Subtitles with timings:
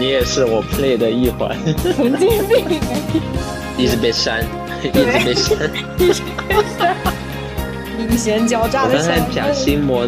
[0.00, 1.54] 你也是我 play 的一环，
[1.94, 2.80] 神经病，
[3.76, 4.42] 一直被删，
[4.82, 5.70] 一直被删。
[5.98, 6.96] 一直被删。
[7.98, 10.06] 阴险狡诈的我刚才小讲心魔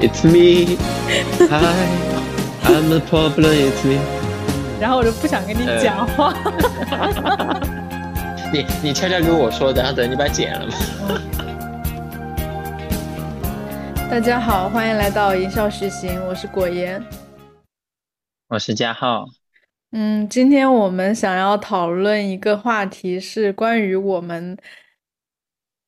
[0.00, 0.78] ，It's me,
[1.48, 1.88] Hi,
[2.62, 3.98] I'm the problem, It's me。
[4.80, 6.32] 然后我就不想跟你呃讲话。
[8.54, 10.72] 你你悄悄跟我说，然后等你把剪了嘛。
[14.08, 17.02] 大家好，欢迎来到一笑实行，我是果言。
[18.52, 19.24] 我是佳浩，
[19.92, 24.58] 嗯，今天我们想要讨论一个话题，是关于我们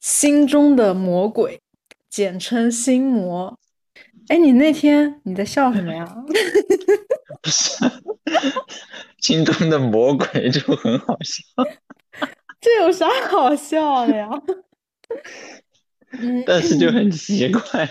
[0.00, 1.60] 心中的魔鬼，
[2.08, 3.58] 简称心魔。
[4.28, 6.06] 哎，你那天你在笑什么呀？
[7.42, 7.84] 不 是
[9.18, 11.42] 心中的魔鬼就很好笑，
[12.62, 14.30] 这有啥好笑的呀？
[16.12, 17.90] 嗯， 但是就很奇怪。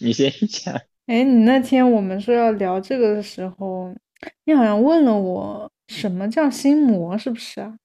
[0.00, 0.74] 你先讲。
[1.10, 3.92] 哎，你那天我们说要聊这个的时候，
[4.44, 7.76] 你好像问了我什么叫心魔，是不是啊？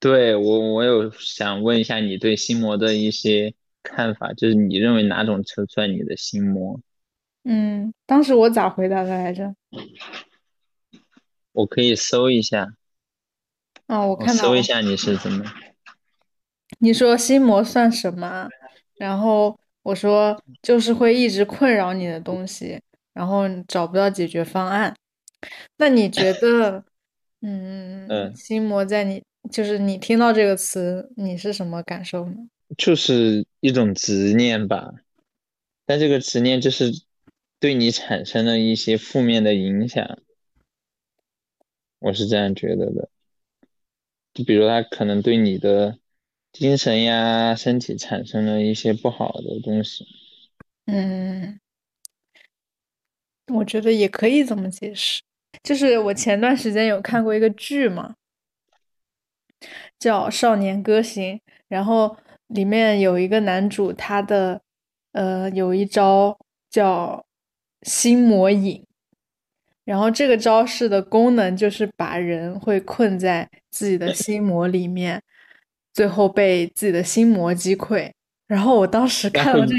[0.00, 6.80] 对我，我有想问一下你对心魔的一些看法，就是你认为哪种车算你的心魔？
[7.44, 9.54] 嗯，当时我咋回答的来着？
[11.52, 12.74] 我可以搜一下，
[13.86, 15.44] 啊，我我看到了搜一下你是怎么。
[16.80, 18.48] 你说心魔算什么啊？
[18.96, 22.80] 然后我说就是会一直困扰你的东西，
[23.12, 24.94] 然后找不到解决方案。
[25.78, 26.84] 那你觉得，
[27.40, 32.36] 嗯，嗯心魔在你就是你听到这个词，你是什么感受呢？
[32.78, 34.94] 就是一种执念吧，
[35.84, 36.90] 但这个执念就是
[37.58, 40.18] 对你产生了一些负面的影响，
[41.98, 43.10] 我是这样觉得的。
[44.32, 45.98] 就比如他可能对你的
[46.52, 50.06] 精神呀、身体产生了一些不好的东西。
[50.86, 51.58] 嗯，
[53.54, 55.22] 我觉得也可以这么解释。
[55.62, 58.16] 就是我前段时间有看过一个剧嘛，
[59.98, 61.36] 叫《少年歌行》，
[61.68, 62.16] 然后
[62.48, 64.60] 里面有一个男主，他的
[65.12, 67.24] 呃有一招叫
[67.82, 68.84] 心魔引，
[69.84, 75.22] 然后这个招式的功能就是把人会困在自己的心魔里面，
[75.92, 78.10] 最后被自己的心魔击溃。
[78.48, 79.74] 然后我当时看到这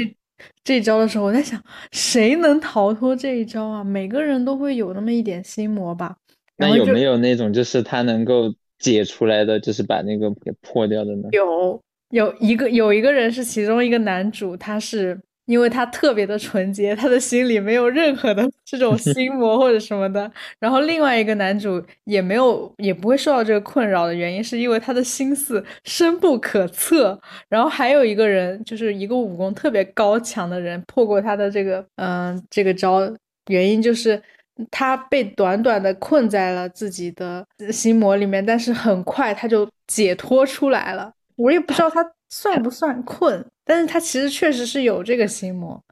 [0.64, 3.84] 这招的时候，我在想，谁能逃脱这一招啊？
[3.84, 6.16] 每个人都会有那么一点心魔吧。
[6.56, 11.28] 那有没有那种就是他能够解出来的，就是把那个给破掉的呢？
[11.32, 11.80] 有
[12.10, 20.30] 有一个有一个人是其中一个男主，他是因为他特别的纯洁，他的心里没有任何的这种心魔或者什么的。
[20.58, 27.18] 然后另外一个男主也没有也不会受到这个困扰的原因，是因为他的心思深不可测。
[27.48, 33.00] 然后还有一个人就是一个武功特别高强的人，破过他的这个嗯、这个招，
[33.48, 34.22] 原因就是。
[34.70, 41.12] 他被短短的困在了自己的心魔里面，但是很快他就解脱出来了。
[41.34, 45.82] 我也不知道他算不算困，但是他其实确实是有这个心魔，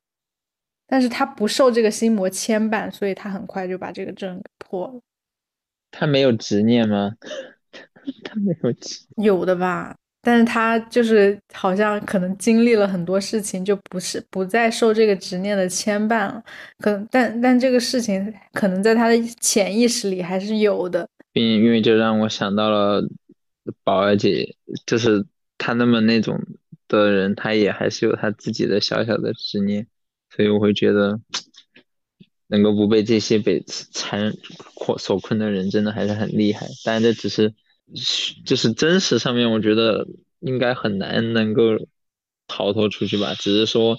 [0.86, 5.00] 但是他不受这个心魔牵绊，所以他很快就把这个阵给破了。
[5.90, 7.12] 他没有执念吗？
[8.24, 16.42] 他没有执，有的吧，但是他就是好像可能经历了很多事情，就不是不再受这个执念的牵绊了。
[16.78, 21.08] 可能但但这个事情可能在他的潜意识里还是有的。
[21.32, 23.02] 并因为就让我想到了
[23.84, 25.24] 宝儿姐，就是
[25.56, 26.38] 她那么那种
[26.98, 29.86] 的人，他也还是有他自己的小小的执念，
[30.30, 31.20] 所以我会觉得
[32.48, 34.34] 能够不被这些被缠
[34.74, 36.66] 困所困的人，真的还是很厉害。
[36.84, 37.54] 当然，这只是
[38.44, 40.06] 就是真实上面，我觉得
[40.40, 41.62] 应该很难能够
[42.46, 43.34] 逃脱出去吧。
[43.34, 43.98] 只是说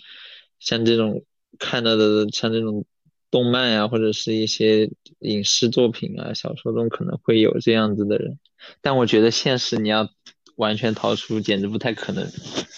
[0.60, 1.24] 像这种
[1.60, 2.86] 看到的，像这种
[3.32, 4.90] 动漫呀、或者是一些
[5.20, 8.40] 影视作品啊、小说中可能会有这样子的人，
[8.82, 10.10] 但我觉得现实你要
[10.56, 12.24] 完全逃出，简直不太可能。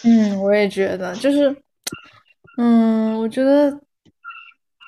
[0.04, 1.56] 嗯，我也觉得，就是，
[2.58, 3.80] 嗯，我觉得，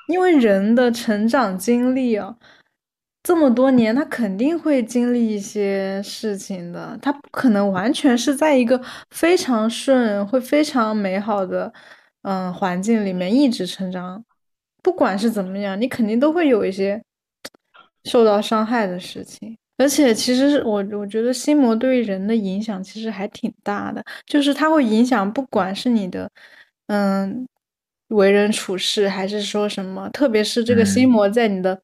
[0.08, 2.36] 因为人的成长经历啊，
[3.22, 8.80] 这么多年，他肯定会经历一些事情的，他不可能完全是在一个
[9.10, 11.72] 非常顺、会非常美好的，
[12.22, 14.24] 嗯，环境里面一直成长。
[14.82, 17.02] 不管是怎么样，你肯定都会有一些
[18.04, 19.58] 受到伤害的事情。
[19.78, 26.30] 而且，其实是我我觉得心魔对人的影响其实还挺大的，就是它会影响，不管是你的
[26.88, 27.46] 嗯
[28.08, 31.80] 为人处事，还是说什么，特别是这个心嗯魔在你的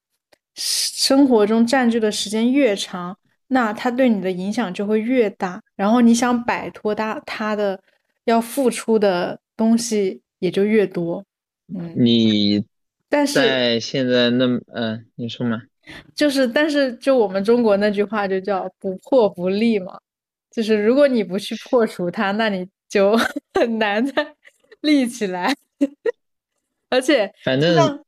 [0.55, 3.17] 生活中占据的时间越长，
[3.49, 7.81] 那它对你的影响就会越大，然后你想摆脱它，它的
[8.25, 11.25] 要付出的东西也就越多。
[11.73, 12.64] 嗯，你
[13.08, 15.62] 但是在现在那么，嗯、你说嘛？
[16.15, 19.99] 就是，但是就我们中国那句话就叫“不破不立”嘛，
[20.51, 23.17] 就是如果你不去破除它，那你就
[23.59, 24.35] 很难再
[24.83, 25.55] 立起来。
[26.91, 28.05] 而且，反正，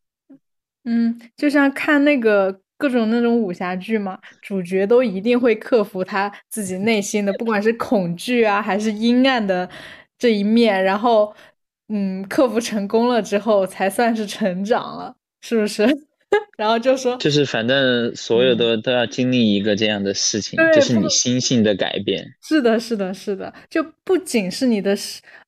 [0.84, 9.68] 嗯，就像看那个各种那种武侠剧嘛，主角都一定会克服他自己内心的，不管是恐惧啊，还是阴暗的
[10.16, 11.34] 这一面，然后，
[11.88, 15.84] 嗯，克服成功了之后，才算是成长了，是不是？
[16.56, 22.26] 然后就说，就是反正所有的都要经历一个这样的事情，就是你心性的改变。
[22.42, 24.96] 是的，是的，是的，就不仅是你的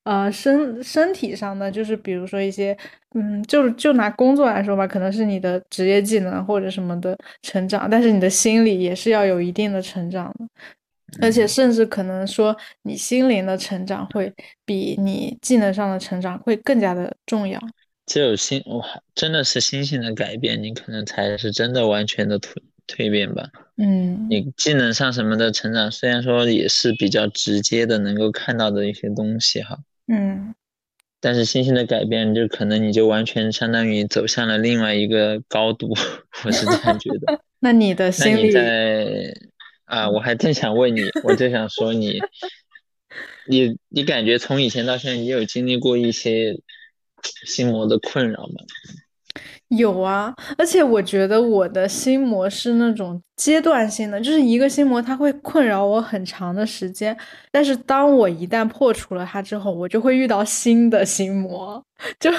[0.03, 2.77] 呃身身体上的，就是比如说一些，
[3.15, 10.45] 嗯，就就拿工作来说吧，可能是你的职业技能或者什么的成长，但是你的心理也是要有一定的成长的，
[11.21, 14.31] 而且甚至可能说你心灵的成长会
[14.65, 17.59] 比你技能上的成长会更加的重要。
[18.09, 18.83] 只有心，哇，
[19.13, 22.55] 真的是心性的改变，你可能才是真的完全的蜕
[22.87, 23.47] 蜕变吧。
[23.77, 29.77] 嗯，你技能上什么的成长，虽然说也是比较直接的，能够看到的一些东西哈。
[30.07, 30.55] 嗯，
[31.21, 35.93] 但是心性的改变，就可能你就完全相当于走向了另外一个高度，
[36.43, 37.39] 我是这样觉得。
[37.61, 39.35] 那你的心理在
[39.85, 42.19] 啊，我还正想问你，我就想说你，
[43.47, 46.59] 你你感觉从以前到现在，你有经历过一些？
[47.45, 48.53] 心魔的困扰吗？
[49.69, 57.15] 有啊，而且我觉得我的心魔是那种阶段性的，就是一个心魔，它会困扰我很长的时间。
[57.51, 61.83] 但是当我一旦破除了它之后，我就会遇到新的心魔，
[62.19, 62.31] 就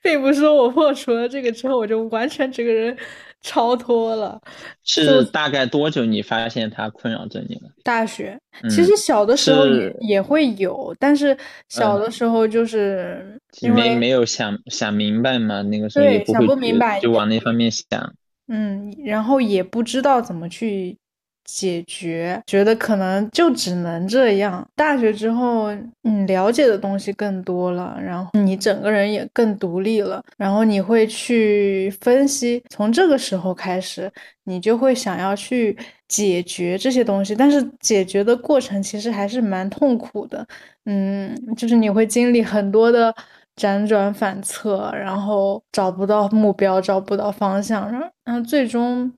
[0.00, 2.96] 并不是说我破除了这个之后，我就完全整个人。
[3.46, 4.40] 超脱了，
[4.82, 7.70] 是大概多久你发现它困扰着你了？
[7.84, 8.36] 大学，
[8.68, 11.36] 其实小的时候也也会有，但是
[11.68, 13.40] 小的时候就是
[13.72, 17.84] 没没有想想明白嘛，那个时候也想不明白，就往那方面想。
[18.48, 20.98] 嗯，然后也不知道怎么去。
[21.46, 24.66] 解决，觉得可能就只能这样。
[24.74, 25.68] 大学之后，
[26.02, 32.62] 你了解的东西更多了，然后你整个人也更独立了，然后你会去分析。
[32.70, 34.10] 从这个时候开始，
[34.44, 35.76] 你就会想要去
[36.08, 40.46] 解决这些东西，但是解决的过程其实还是蛮痛苦的。
[40.84, 43.14] 嗯，就是你会经历很多的
[43.56, 48.00] 辗转反侧，然后找不到目标，找不到方向，然
[48.34, 49.12] 后，最终。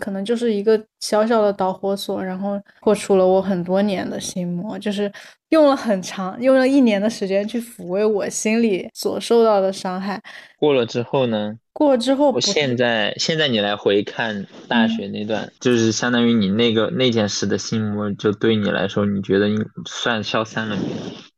[0.00, 5.12] 可能就是一个小小的导火索，然后破除了我很多年的心魔，就是
[5.50, 10.20] 用了很长，用了一年的时间去抚慰我心里所受到的伤害。
[10.58, 11.54] 过了之后呢？
[11.72, 19.48] 过了之后，我现在现在你来回看大学那段，就是相当于你那个那件事的心魔，就对你来说，你觉得
[19.86, 20.82] 算消散了没？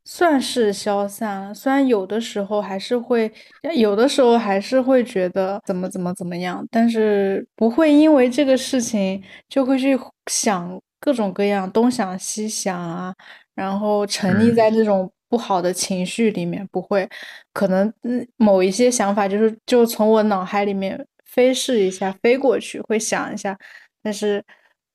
[0.05, 3.33] 算是消散了，虽然有的时候还是会，
[3.77, 13.15] 有的时候还是会觉得怎么怎么怎么样，但是不会因为这个事情就会去想各种各样东想西想啊，
[13.55, 17.09] 然后沉溺在这种不好的情绪里面，不会，
[17.53, 23.57] 可能嗯某一些想法就是就从我脑海里面飞逝一下飞过去，会想一下，
[24.03, 24.45] 但是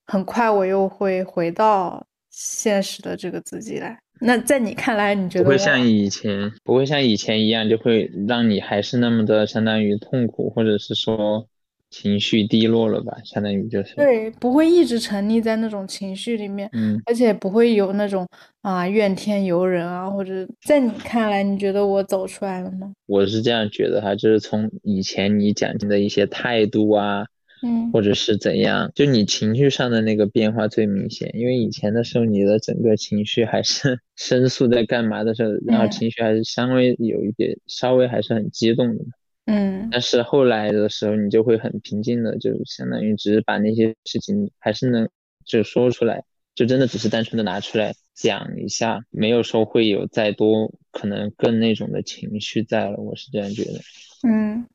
[0.05, 3.97] 很快我又会回到现实的这个自己来。
[4.19, 11.47] 那在你看来，你觉得不会像以前，不会像以前一样，就会让你还是那么的相当于痛苦，或者是说
[11.89, 13.17] 情绪低落了吧？
[13.23, 18.27] 相当于就是对，不会一直沉溺在那种情绪里面，嗯，而且不会有那种
[18.61, 22.91] 啊怨天尤人啊，或者在你看来，你觉得我走出来了吗？
[23.05, 27.25] 我是这样觉得哈，就是从以前你讲的一些态度啊。
[27.63, 39.03] 嗯，或者是怎样，就你情绪上的那个变化最明显，因为以前的时候你的整个情绪还是 申诉在干嘛的时候，然后情绪还是稍微有一点，稍微还是很激动的。
[39.45, 45.07] 嗯，但是后来的时候你就会很平静的，就相当于只是把那些事情还是能
[45.45, 46.23] 就说出来，
[46.53, 53.79] 就真的只是单纯的拿出来讲一下，没有说会有再多可能更那种的情绪在了，我是这样觉得。
[54.27, 54.65] 嗯。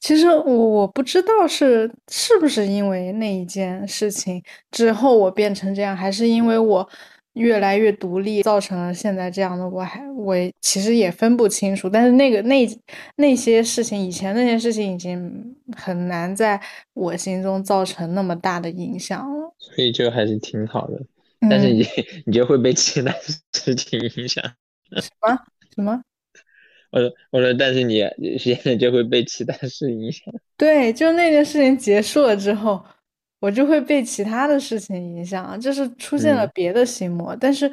[0.00, 6.88] 其实我我不知道是是不是因为那一件事情之后我变成这样，还是因为我
[7.34, 9.68] 越来越独立造成了现在这样的。
[9.68, 11.90] 我还我其实也分不清楚。
[11.90, 12.64] 但是那个那
[13.16, 16.60] 那些事情，以前那些事情已经很难在
[16.92, 19.52] 我心中造成那么大的影响了。
[19.58, 21.02] 所以就还是挺好的。
[21.50, 21.84] 但是你
[22.24, 23.12] 你就会被其他
[23.52, 24.42] 事情影响？
[25.02, 25.36] 什么
[25.74, 26.00] 什么？
[26.94, 28.00] 我说，我说，但是你
[28.38, 30.32] 现在就会被其他事影响。
[30.56, 32.80] 对，就那件事情结束了之后，
[33.40, 37.36] 我就会被其他的事情影响，就是出现了别的心魔。
[37.40, 37.68] 但是，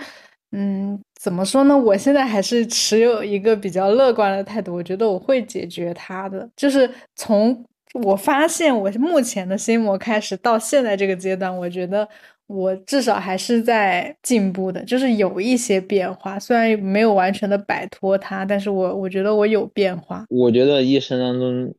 [0.54, 1.78] 嗯，怎么说呢？
[1.78, 6.50] 我现在还是持有一个比较乐观的态度，我觉得我会解决它的。
[6.56, 7.64] 就是从
[7.94, 12.10] 我发现我目前的心魔开始到现在这个阶段，我觉得
[12.52, 20.26] 我至少还是在进步的，就是有一些变化，虽然没有完全的摆脱它，但是我我觉得我有变化。
[20.30, 21.74] 我觉得一生当中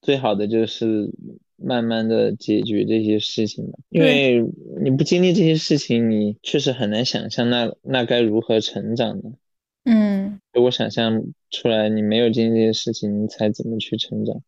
[0.00, 1.10] 最好的就是
[1.56, 4.44] 慢慢的解决这些事情吧，因为
[4.82, 9.32] 你不经历这些事情，你确实很难想象那那该如何成长的？
[9.84, 14.42] 嗯，我想象出来，你没有经历这些事情，你才怎么去成长？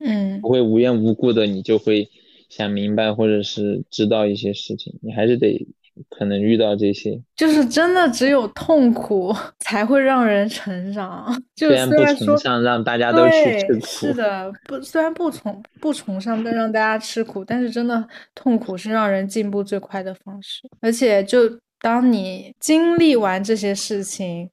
[0.00, 2.08] 嗯，不会无缘无故的你就会
[2.48, 5.66] 想明白或者是知道一些事情，你还是得
[6.08, 7.20] 可能遇到这些。
[7.36, 11.26] 就是真的只有痛苦 才会让人成长。
[11.54, 20.68] 就虽然不崇尚让大家都去吃苦，是的，不虽然不崇不崇尚让大家吃苦，但是真的痛苦是让人进步最快的方式。
[20.80, 21.40] 而且就
[21.80, 24.48] 当你经历完这些事情。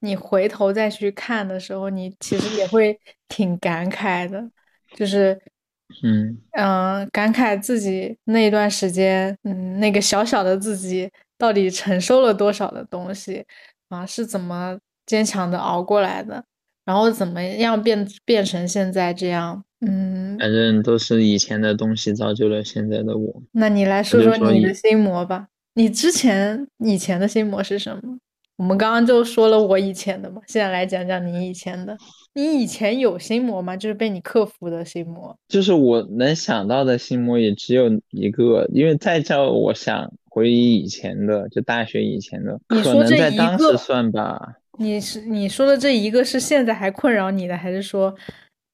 [0.00, 2.96] 你回头再去看的时候，你其实也会
[3.26, 4.48] 挺感慨的，
[4.94, 5.36] 就是，
[6.02, 13.44] 嗯嗯，感慨自己那一段时间，嗯，那个小小的自己到底承受了多少的东西
[13.88, 14.04] 啊？
[14.04, 16.44] 是怎么坚强的熬过来的？
[16.84, 19.64] 然后怎么样变变成现在这样？
[19.80, 23.42] 嗯，反正都是以前的东西造就了现在的我。
[23.52, 28.18] 那你来说说你的心魔吧，你之前以前的心魔是什么？
[28.56, 31.96] 我们刚刚就说了我以前的嘛，现在来讲讲你以前的。
[32.34, 33.76] 你以前有心魔吗？
[33.76, 35.36] 就是被你克服的心魔。
[35.48, 44.56] 就是我能想到的心魔也只有一个，因为再叫我想回忆以前的，就大学以前的，可能在当时算吧。
[44.78, 48.14] 你是你说的这一个是现在还困扰你的，还是说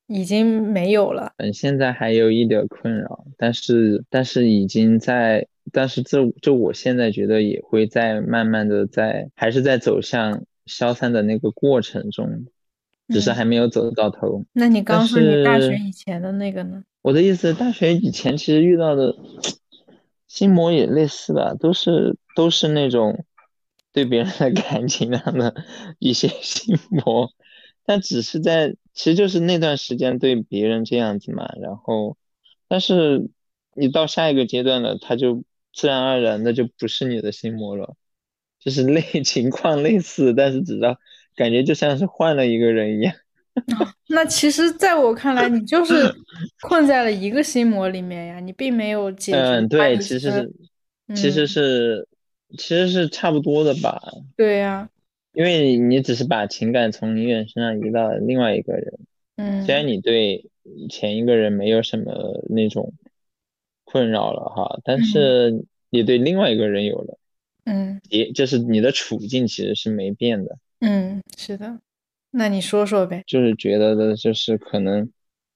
[0.09, 1.33] 已经没有了？
[1.39, 5.47] 嗯，现在还有一点困扰，但是但是已经在。
[5.73, 12.45] 但是这这我现在觉得也会在慢慢的在还是在走向消散的那个过程中，
[13.09, 14.45] 只是还没有走到头。
[14.53, 16.85] 那你刚说你大学以前的那个呢？
[17.03, 19.15] 我的意思，大学以前其实遇到的
[20.29, 23.25] 心魔也类似吧，都是都是那种
[23.93, 25.55] 对别人的 感情上的
[25.99, 27.31] 一些 心魔，
[27.85, 32.17] 但只是在其实就是那段时间对别人这样子嘛，然后
[32.69, 33.29] 但是
[33.75, 35.45] 你到下一个阶段了，他就。
[35.77, 37.97] 自然而然的就不是你的心魔了，
[38.61, 41.01] 就是 类情况类似，但是只道
[41.35, 43.15] 感觉就像是换了一个人一样。
[44.09, 45.95] 那其实，在我看来，你就是
[46.63, 49.39] 困在了一个心魔里面呀，你并没有解决。
[49.39, 50.53] 嗯，对，其实是，
[51.15, 52.09] 其实是，
[52.59, 54.01] 其实是差不多的吧。
[54.37, 54.89] 对呀，
[55.33, 58.99] 因为你只是把情感从你人身上移到了另外一个人。
[59.37, 60.51] 嗯，虽然你对
[60.89, 62.93] 前一个人没有什么那种。
[63.87, 67.19] 困扰了哈，但是你对另外一个人有了，
[67.65, 71.79] 嗯，也就是你的处境其实是没变的，嗯，是的，
[72.31, 75.11] 那你说说呗，就是觉得的就是可能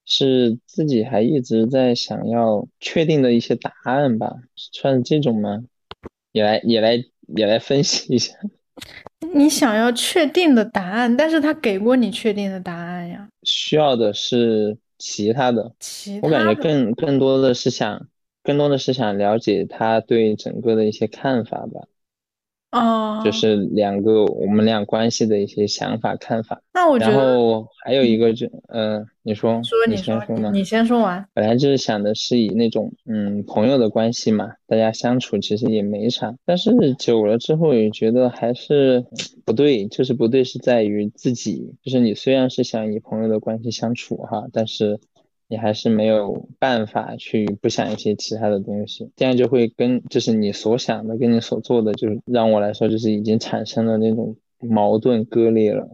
[0.05, 5.63] 是自己还一直在想要确定的一些答案吧，算是这种吗？
[6.31, 7.03] 也来也来
[7.35, 8.35] 也来分析一下，
[9.33, 18.07] 你想要确定的答案，但是他给过你确定的答案呀，需要的是其他的，其我感觉更更多的是想。
[18.41, 21.87] 更多的是想了解他对整个的一些看法吧。
[22.71, 26.61] 哦，就是两个我们俩关系的一些想法看法。
[26.73, 30.51] 那我觉得，然后还有一个就，呃，你说，说你先说嘛？
[30.51, 31.25] 你先说完。
[31.33, 36.35] 本来就是想的是以那种，嗯，朋友的关系嘛，大家相处其实也没啥。
[36.45, 39.03] 但是久了之后也觉得还是
[39.45, 44.99] 不对，就是不对是在于自己，就是你虽然是想以朋友的关系相处哈，但是。
[45.49, 55.89] 你还是没有办法去不想一些其他的东西，这样就会跟就是你所想的跟你所做的，就是让我来说就是已经产生了那种矛盾割裂了，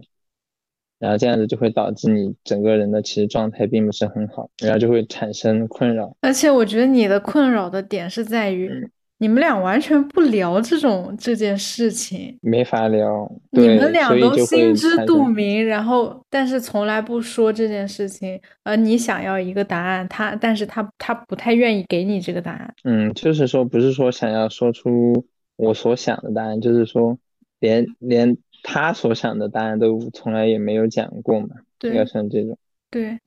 [1.00, 6.16] 然后这样子就会导致你整个人的其实状态并不是很好，然后就会产生困扰。
[6.20, 8.90] 而且我觉得你的困扰的点是在于。
[9.18, 13.32] 你们俩完全不聊这种这件事情，没法聊。
[13.52, 18.40] 你们俩都心知肚明，然后但是从来不说这件事情。
[18.64, 22.74] 而你想要一个答案，他但是他他不太愿意给你这个答案。
[22.84, 27.18] 嗯，就是说不是说想要说出我所想的答案，就是说
[27.60, 31.48] 连连他所想的答案都从来也没有讲过嘛。
[31.80, 32.58] 对，要像这种。
[32.92, 33.18] 对。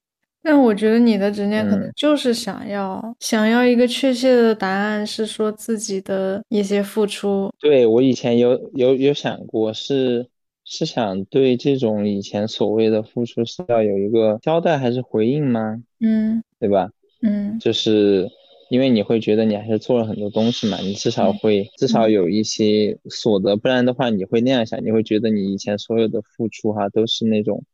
[0.41, 7.53] 但我觉得你的执念可能就是想要想要一个确切的答案，是说自己的一些付出。
[7.59, 10.27] 对我以前有有有想过，是
[10.65, 15.83] 是想对这种以前所谓的付出是要有一个交代还是回应吗？
[16.01, 16.89] 嗯，对吧？
[17.21, 18.31] 嗯，就是
[18.71, 27.65] 因为你会觉得你还是做了很多东西嘛，你至少会至少有一些所得，不然的话你会那样想，你会觉得你以前所有的付出哈都是那种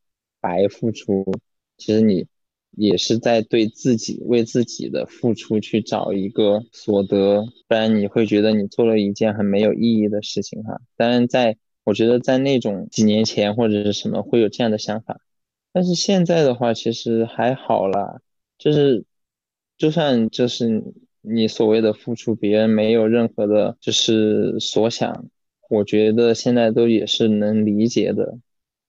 [0.41, 1.25] 白付出，
[1.77, 2.27] 其实你。
[2.77, 10.81] 也是在对自己为自己的付出去找一个所得，不然你会觉得你做了一件很没有意义的事情哈。
[10.97, 15.21] 当然，在我觉得在那种几年前或者是什么会有这样的想法，
[15.73, 18.21] 但是现在的话其实还好啦，
[18.59, 19.05] 就是
[19.77, 20.83] 就算就是
[21.21, 25.27] 你所谓的付出，别人没有任何的就是所想，
[25.69, 28.39] 我觉得现在都也是能理解的，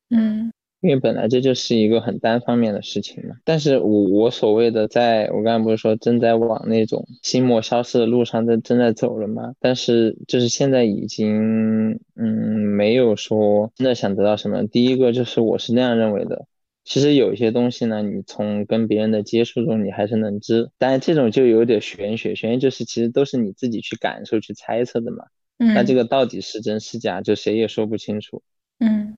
[0.10, 0.52] 嗯。
[0.86, 9.56] 因为本来这就是一个很单方面的事情嘛，但是我我所谓的，在我刚才不是说正在往那种心魔消失的路上在正在走了吗？
[9.60, 12.30] 但是就是现在已经嗯
[12.78, 14.68] 没有说真的想得到什么。
[14.68, 16.46] 第一个就是我是那样认为的，
[16.84, 25.26] 其实有一些东西呢，你从跟别人的接触中你还是能知，但是这种就有点玄学，玄学就是其实都是你自己去感受去猜测的嘛。
[25.58, 25.74] 嗯。
[25.74, 28.44] 那这个到底是真是假，就谁也说不清楚。
[28.78, 29.18] 嗯。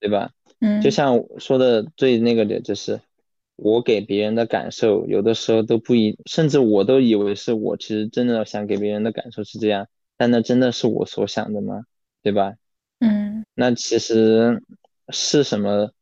[0.00, 0.32] 对吧？
[0.62, 3.00] 嗯，就像说的最那个的，就是
[3.56, 11.84] 我给别人的感受，有的时候都不一，甚至我都以为是我其实真的想给别人的感受是这样，但那真的是我所想的吗？
[12.22, 12.54] 对吧？
[13.00, 14.62] 嗯，那其实
[15.08, 15.92] 是什么？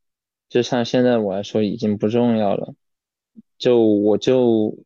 [0.51, 2.75] 就像现在我来说已经不重要了，
[3.57, 4.77] 就我就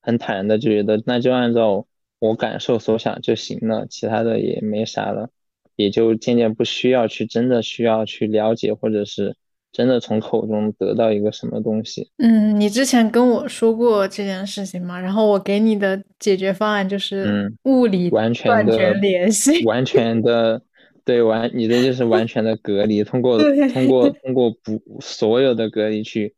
[0.00, 1.86] 很坦然的就觉得，那就按照
[2.18, 5.30] 我感受所想就行了，其他的也没啥了。
[5.76, 9.36] 也就渐渐不需要去真的需要去了解，或者是
[9.72, 12.10] 真的从口中得到一个什么东西。
[12.16, 20.62] 嗯，你之前跟我说过这件事情嘛，然后我给你的解决方案就是物理完全的联系，完全的
[21.04, 23.38] 对完你的就是完全的隔离，通过
[23.72, 26.34] 通过通过不所有的隔离去，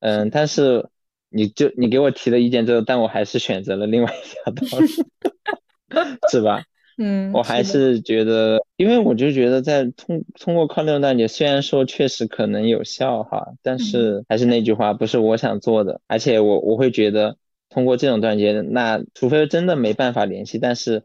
[0.00, 0.88] 嗯，但是
[1.30, 4.86] 你就你给我提的意见之后，但我还是选择了另外一条道路，
[6.30, 6.62] 是吧？
[6.96, 16.00] 嗯，我还是觉得，因为我就觉得在通通过靠那种断节，虽然说确实可能有效哈，但是还是那句话，不是我想做的。
[16.06, 17.36] 而且我我会觉得
[17.68, 21.02] 通过这种断节，那除非真的没办法联系，但是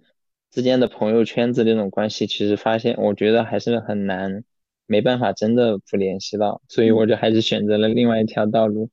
[0.52, 4.44] 之间的朋友圈子这种关系，其实发现我觉得还是很难，
[4.86, 8.90] 没办法真的不联系到，所以我就还是选择了另外一条道路，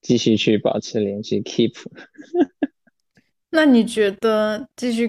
[0.00, 1.74] 继续去保持联系，keep。
[3.50, 5.08] 那你觉得继续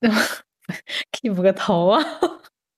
[0.00, 2.02] keep？keep 个头啊！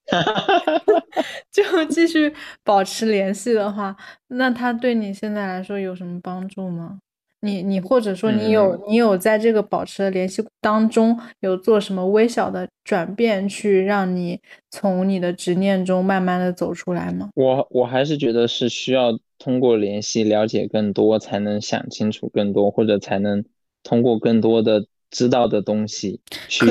[1.53, 2.33] 就继续
[2.65, 3.95] 保持联系的话，
[4.29, 6.99] 那他对你现在来说有什么帮助吗？
[7.41, 17.29] 你你或者说你有你有在这个保持的联系当中有做什么微小的转变，去让你从你的执念中慢慢的走出来吗？
[17.35, 23.45] 我我还是觉得是需要通过联系了解更多，才能想清楚更多，或者才能
[23.83, 24.87] 通过更多的。
[25.11, 26.65] 知道的东西，去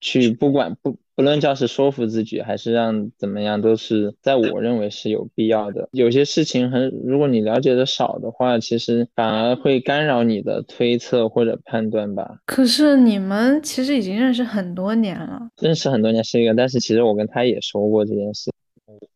[0.00, 5.88] 去不管不不论叫是说服自己，还是让怎么样，都是在我认为是有必要的。
[5.92, 12.38] 有些事情很，如果你了解的少的话，其实反而会干扰你的推测或者判断吧。
[12.46, 18.50] 可是你们其实已经认识很多年了，认识很多年是一个，但是其实我跟他也说过这件事，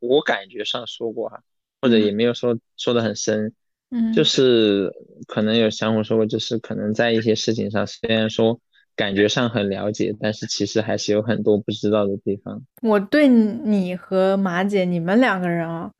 [0.01, 1.41] 我感觉上说过哈，
[1.81, 3.55] 或者也没有说说的很深。
[3.91, 4.93] 嗯，就是
[5.27, 8.61] 可能有相互说过，就是可能在一些事情上，虽然说
[8.97, 12.63] 感觉上很了解，但是其实还是有很多不知道的地方。
[12.83, 15.91] 我对你和马姐你们两个人啊，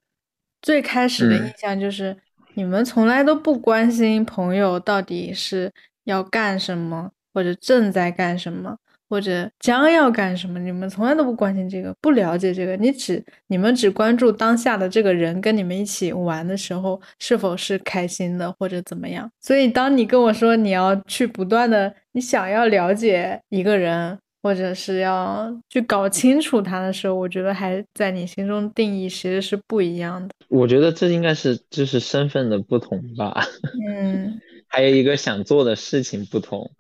[0.63, 2.17] 最开始的印象就是
[2.55, 5.73] 你们从来都不关心朋友到底是
[6.05, 8.77] 要干什么，或者正在干什么。
[9.09, 10.59] 或者将要干什么？
[10.59, 12.77] 你们从来都不关心这个，不了解这个。
[12.77, 19.31] 你只你们只关注当下的这个人跟你们一起玩的时候是否是开心的，或者怎么样。
[19.41, 30.35] 所以，当你跟我说你要去不断的，你想要了解一个人，或者是要去搞清楚他的时候，我觉得还在你心中定义其实是不一样的。
[30.49, 33.47] 我觉得这应该是就是身份的不同吧。
[33.89, 36.73] 嗯， 还有一个想做的事情不同，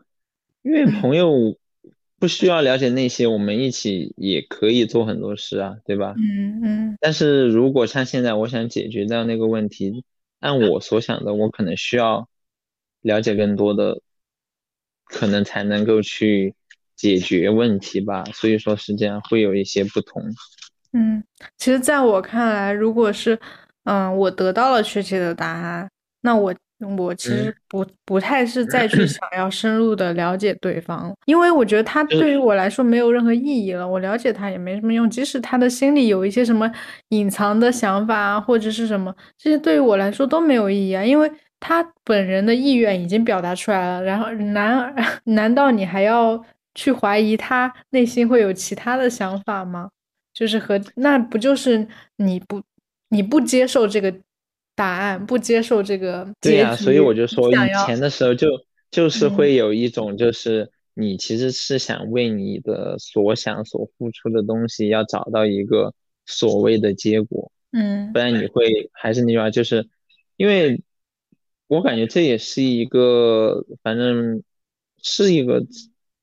[0.62, 1.56] 因为朋友。
[2.18, 6.14] 不需要了解那些，我们一起也可以做很多事啊，对吧？
[6.16, 6.96] 嗯嗯。
[7.00, 10.02] 但是如果像现在，我想解决掉那个问题，
[10.40, 12.28] 按我所想的，我可能需要
[13.02, 14.00] 了解更多的，
[15.04, 16.54] 可能才能够去
[16.94, 18.24] 解决问题吧。
[18.32, 20.22] 所以说是这样，会有一些不同。
[20.92, 21.22] 嗯，
[21.58, 23.38] 其实在我看来，如果是，
[23.84, 25.90] 嗯，我得到了确切的答案，
[26.22, 26.54] 那我。
[26.98, 33.88] 我其实不不太是再去想 要深入的了解对方，因为我觉得他对于我来说没有任何意义了。
[33.88, 36.70] 我了解他也没什么用，即使他的心里有一些什么
[37.08, 44.02] 隐藏的想法啊，或者是什么，这些对于我来说都没有意义啊，因为他本人的意愿已经表达出来了。
[44.04, 49.88] 然后难 难道你还要去怀疑他内心会有其他的想法吗？
[50.34, 52.62] 就是和那不就是你不
[53.08, 54.14] 你不接受这个。
[54.76, 58.46] 答案，不接受这个对呀、所以我就说，以前的时候就
[58.90, 65.94] 就是嗯会有一种，就是你其实是想为你的所想所付出的东西，要找到一个
[66.26, 69.88] 所谓的结果，嗯不然你会还是那句话，就是
[70.36, 70.82] 因为
[71.68, 74.42] 我感觉这也是一个，反正
[75.02, 75.64] 是一个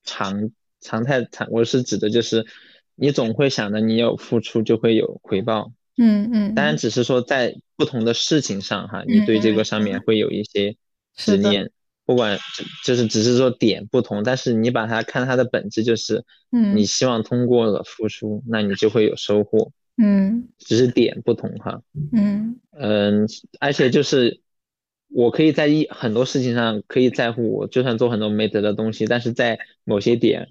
[0.03, 2.45] 常常态常，我是指的就是
[2.95, 5.73] 你总会想着你有付出就会有回报。
[5.97, 10.75] 嗯嗯，当然，只是说在不同的事情上哈，你对这个上面会有一些
[11.15, 11.71] 执念，
[12.05, 12.39] 不管
[12.83, 16.75] 就是只是说点不同，但是你把它看它的本质就是，嗯。
[16.75, 20.49] 你希望通过了付出，那你就会有收获，嗯。
[20.57, 21.81] 只是点不同哈。
[22.11, 22.59] 嗯。
[22.71, 23.27] 嗯，
[23.59, 24.41] 而且就是
[25.09, 30.49] 我可以在一很多事情上可以在乎我，就算做很多没得的东西，但是在某些点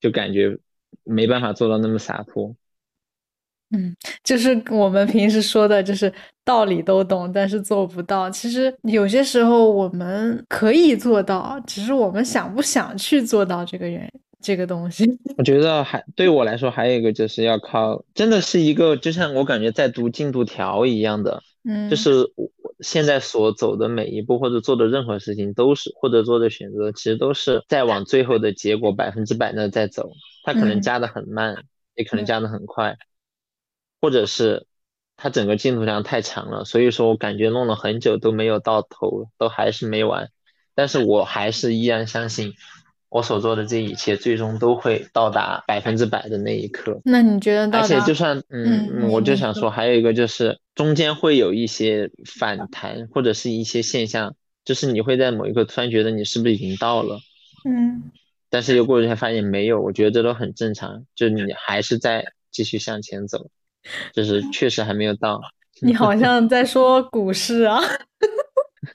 [0.00, 0.58] 就感觉
[1.02, 2.54] 没办法做到那么洒脱。
[3.72, 6.12] 嗯，就是我们平时说的，就是
[6.44, 8.28] 道理都懂，但是做不到。
[8.30, 15.06] 其实有些时候我们可以做到，只是我们想不想去做到这个原这个东西。
[15.38, 30.10] 我觉得还对我来说还有一个就是要靠，真的是一个就像我感觉在读进度条一样的，嗯，就是我现在所走的每一步或者做的任何事情都是或者做的选择，其实都是在往最后的结果百分之百那在走，
[30.44, 31.56] 它可能嗯加的很慢，
[31.94, 32.96] 也可能嗯加的很快，
[34.02, 34.66] 或者是
[35.16, 40.28] 它整个进度量太长了，所以说我感觉弄了很久都没有到头，都还是没完，
[40.74, 42.52] 但是我还是依然相信。
[43.08, 46.98] 我所做的这一切，最终都会到达百分之百的那一刻。
[47.04, 54.34] 那你觉得到而且就算嗯嗯，我就想说，还有一个就是中间会有一些反弹，或者是一些现象，
[54.64, 57.20] 就是你会在某一刻突然觉得你是不是已经到了，
[57.68, 58.10] 嗯
[58.48, 63.50] 但是又过一天发现没有，我觉得这都很正常，就是你还是在继续向前走，
[64.12, 65.40] 就是确实还没有到
[65.82, 67.80] 你好像在说股市啊。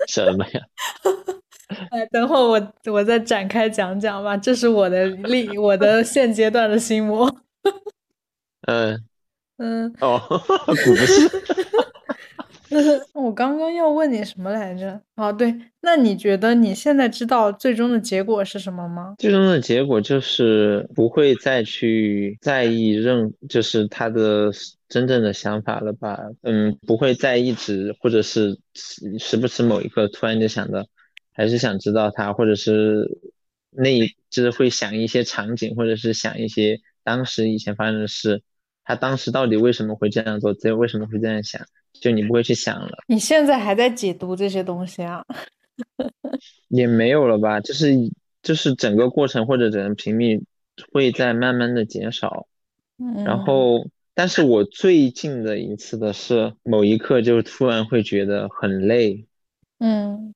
[0.08, 0.62] 什么呀？
[1.92, 7.30] 哎，等会儿我我再展开讲讲吧，这是我的历我的现阶段的心魔。
[8.68, 9.04] 嗯，
[9.58, 10.18] 嗯，哦，
[10.86, 11.67] 股市，我
[13.38, 15.00] 刚刚要问你什么来着？
[15.16, 19.14] 哦，对，那你觉得你现在知道最终的结果是什么吗？
[19.20, 24.50] 最终的结果就是不会再去在意任，就是他的
[24.90, 26.18] 真正的想法了吧？
[26.42, 28.58] 嗯，不会再一直，或者是
[29.20, 30.88] 时不时某一刻突然就想到，
[31.32, 33.08] 还是想知道他，或者是
[33.70, 38.42] 那一就是会想一些场景，或者是想一些当时以前发生的事，
[38.84, 41.62] 他当时到底为什么会这样做，这为什么会这样想，
[42.02, 42.98] 就你不会去想了。
[43.08, 45.26] 你现在还在解读这些东西啊？
[46.70, 47.94] 也没有了吧，就是
[48.42, 50.44] 就是整个过程或者整个频率
[50.92, 52.48] 会在慢慢的减少，
[52.98, 59.26] 嗯，然后，但是我最近的一次的是某一刻就突然会觉得很累，
[59.80, 60.34] 嗯，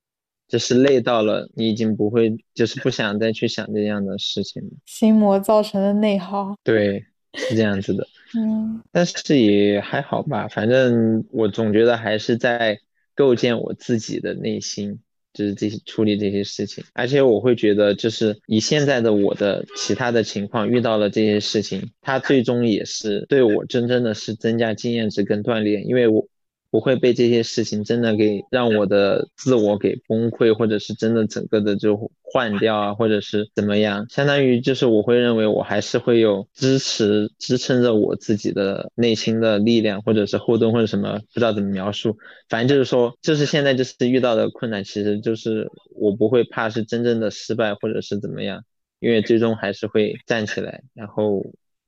[0.47, 4.69] 就是累到了你已经不会，就是不想再去想这样的事情了。
[4.85, 6.55] 心魔造成的内耗。
[6.63, 12.79] 对，是这样子的，嗯但是也还好吧，反正我总觉得还是在
[13.15, 14.99] 构建我自己的内心。
[15.33, 26.27] 就是这些处理这些事情，而且我会觉得，就是以现在的我的其他的情况遇到了这些事情，它最终也是对我真正的是增加经验值跟锻炼，因为我
[26.71, 42.17] 不会被这些事情真的给让我的自我给崩溃，或者是真的整个的就换掉啊，或者是怎么样，相当于就是我会认为我还是会有支持支撑着我自己的内心的力量，或者是后盾或者什么，不知道怎么描述。
[42.47, 48.63] 反正就是说，就是现在就是遇到的困难，其实就是我不会怕是真正的失败或者是怎么样，
[49.01, 51.45] 因为最终还是会站起来，然后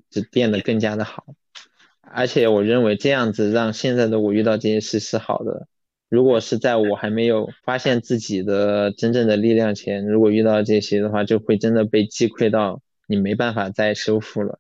[0.10, 1.24] 就变得更加的好。
[2.14, 5.68] 而且我认为这样子让现在的我遇到这些事是好的。
[6.10, 14.60] 如果是在我还没有发现自己的真正的力量前，如果遇到这些的话，就会真的被击溃到你没办法再修复了，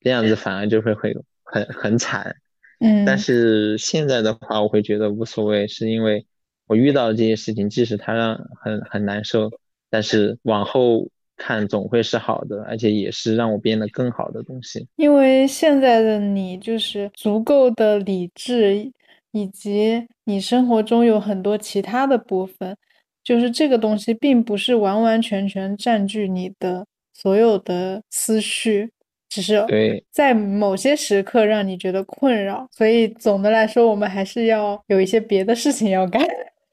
[0.00, 2.36] 这样子反而就会会很很惨。
[2.80, 6.26] 嗯，但是现在的话，我会觉得无所谓，是因为
[6.66, 9.50] 我遇到的这些事情，即使它让很很难受，
[9.90, 14.86] 但是往后看总会是好的，而且也是让我变得更好的东西。
[14.96, 18.90] 因为现在的你就是足够的理智，
[19.32, 22.76] 以及你生活中有很多其他的部分，
[23.22, 28.90] 就是这个东西并不是完完全全占据你的所有的思绪，
[29.28, 32.66] 只是对，在某些时刻让你觉得困扰。
[32.72, 36.22] 所以总的来说，我们还是要有一些别的事情要干，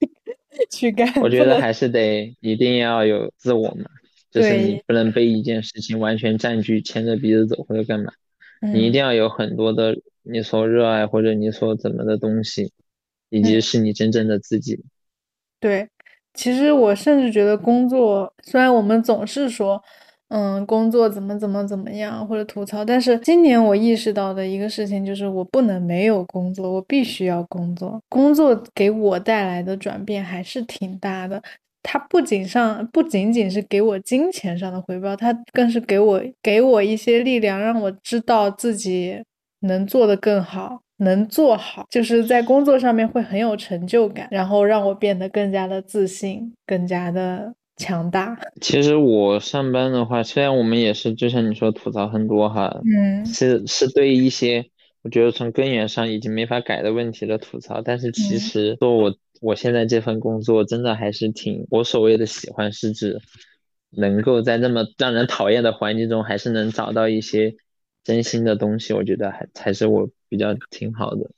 [0.72, 1.12] 去干。
[1.22, 3.86] 我觉得还是得一定要有自我嘛，
[4.34, 8.12] 就是你不能被一件事情完全占据，牵着鼻子走或者干嘛，
[8.62, 12.72] 你一嗯定要有很多的你所热爱或者你所怎么的东西，
[13.30, 14.84] 以及是你真正的自己。
[15.60, 15.88] 对，
[16.34, 19.82] 其实我甚至觉得工作，虽然我们总是说，
[20.30, 28.02] 嗯，工作怎么怎么怎么样，或者吐槽，但是今年我意识到的一个事情就是，我不能没有工作，我必须要工作。
[28.10, 31.42] 工作给我带来的转变还是挺大的。
[31.84, 39.22] 它不仅上不仅仅是给我金钱上的回报，它更是给我给我一些力量，让我知道自己
[39.60, 48.38] 能做得更好，能做好，就是在工作上面会很有成就感，然后让我变得更加的自信，更加的强大。
[48.62, 54.66] 其实我上班的话，虽然我们也是就像你说吐槽很多哈，嗯，是是对一些
[55.02, 59.14] 我觉得从根源上已经没法改的问题的吐槽，但是其实做我。
[59.44, 63.20] 我现在这份工作真的还是挺，我所谓的喜欢是指
[63.90, 67.54] 能够在那么让人讨厌的环境中，还是能找到一些
[68.06, 71.30] 真心的东西，我觉得还才是我比较挺好的。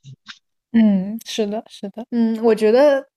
[0.71, 3.07] 嗯，是的，是的，嗯，我觉得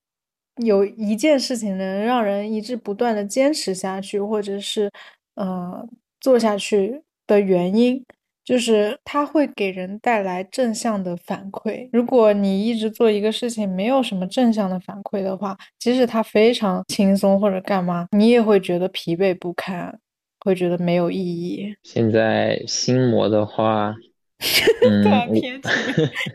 [0.57, 4.91] 有一件事情能让人一直不断的坚持下去，或者是
[5.35, 5.87] 呃
[6.19, 8.03] 做下去的原因。
[8.49, 11.87] 就是它会给人带来正向的反馈。
[11.93, 19.99] 如果你一直做一个事情，没有什么正向的反馈的话，即使它非常轻松或者干嘛，你也会觉得疲惫不堪，
[20.41, 21.75] 会觉得没有意义。
[21.83, 23.95] 现在心魔的话，
[24.81, 25.69] 突然偏题，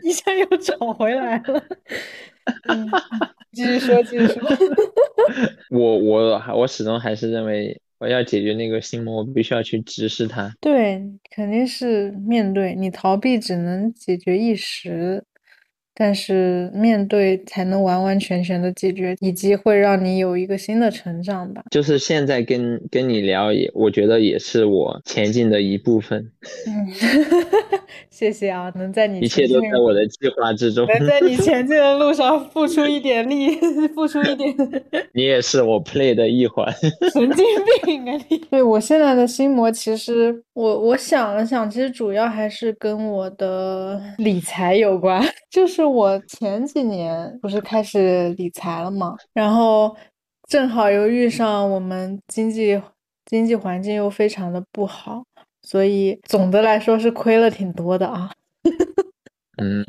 [0.04, 1.64] 一下又找回来了。
[3.52, 4.40] 继续说，继续说。
[5.70, 7.80] 我我我始终还是认为。
[7.98, 10.52] 我要解决那个心魔，我必须要去直视它。
[10.60, 15.24] 对，肯定是面对你逃避，只能解决一时。
[15.96, 21.62] 但是面对才能完完全全的解决，以及会让你有一个新的成长吧。
[21.70, 26.30] 就是现在跟跟你聊，也我觉得也是我前进的一部分。
[26.66, 26.88] 嗯，
[28.10, 33.54] 谢谢啊，能在你一切都在我的计划之中，能在你前进的路上 付出一点力，
[33.94, 34.52] 付出一点。
[35.14, 36.68] 你也是我 play 的一环。
[37.12, 37.44] 神经
[37.84, 38.38] 病啊你！
[38.50, 45.83] 对我现在的心魔，其实我我想了想，其实主要还是跟我的理财有关，就是。
[45.84, 49.14] 我前几年不是开始理财了嘛？
[49.32, 49.94] 然后
[50.48, 52.80] 正好又遇上我们经济
[53.26, 55.24] 经济环境又非常的不好，
[55.62, 58.30] 所以总的来说是亏了挺多的啊。
[59.56, 59.84] 嗯，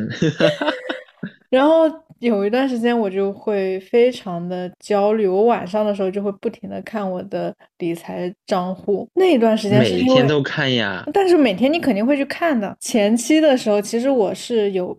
[1.50, 1.84] 然后
[2.20, 9.08] 有一段时间我就会非常的焦虑，我晚上的时候就会不停的看我的理财账户。
[9.16, 12.76] 那一段时间每天都看呀，但是每天你肯定会去看的。
[12.80, 14.98] 前期的时候，其实我是有。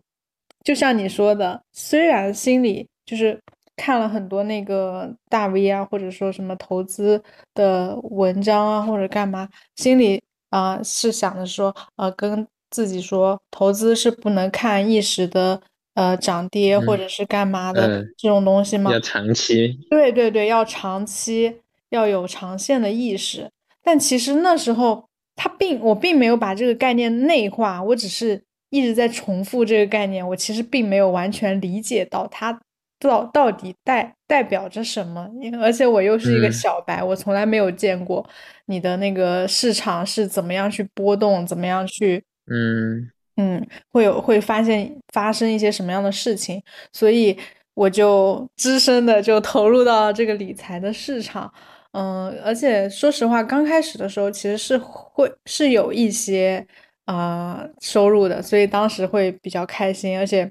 [0.66, 3.40] 就像你说的，虽然心里就是
[3.76, 7.22] 看了很多那个大 V 啊，或者说什么投资
[7.54, 15.60] 的文章啊，或者干嘛，心里啊是想着说，呃，跟自己说，投资是不能看一时的
[15.94, 18.90] 呃涨跌或者是干嘛的这种东西吗？
[18.90, 19.78] 要长期。
[19.88, 23.48] 对对对，要长期，要有长线的意识。
[23.84, 28.42] 但其实那时候他并我并没有把这个概念内化，我只是。
[28.70, 32.60] 一直在重复这个概念，我其实并没有完全理解到它
[32.98, 38.26] 到到底代代表着什么，而且我又是一个小白，我从来没有见过
[38.66, 43.10] 你的那个市场是怎么样去波动，怎么样去，嗯。
[43.38, 47.36] 嗯，会有会发现发生一些什么样的事情，所以
[47.74, 51.52] 我就只身的就投入到这个理财的市场，
[51.92, 56.66] 嗯，而且说实话，刚开始的时候其实是会是有一些。
[57.06, 60.50] 啊，收入的，所以当时会比较开心，而且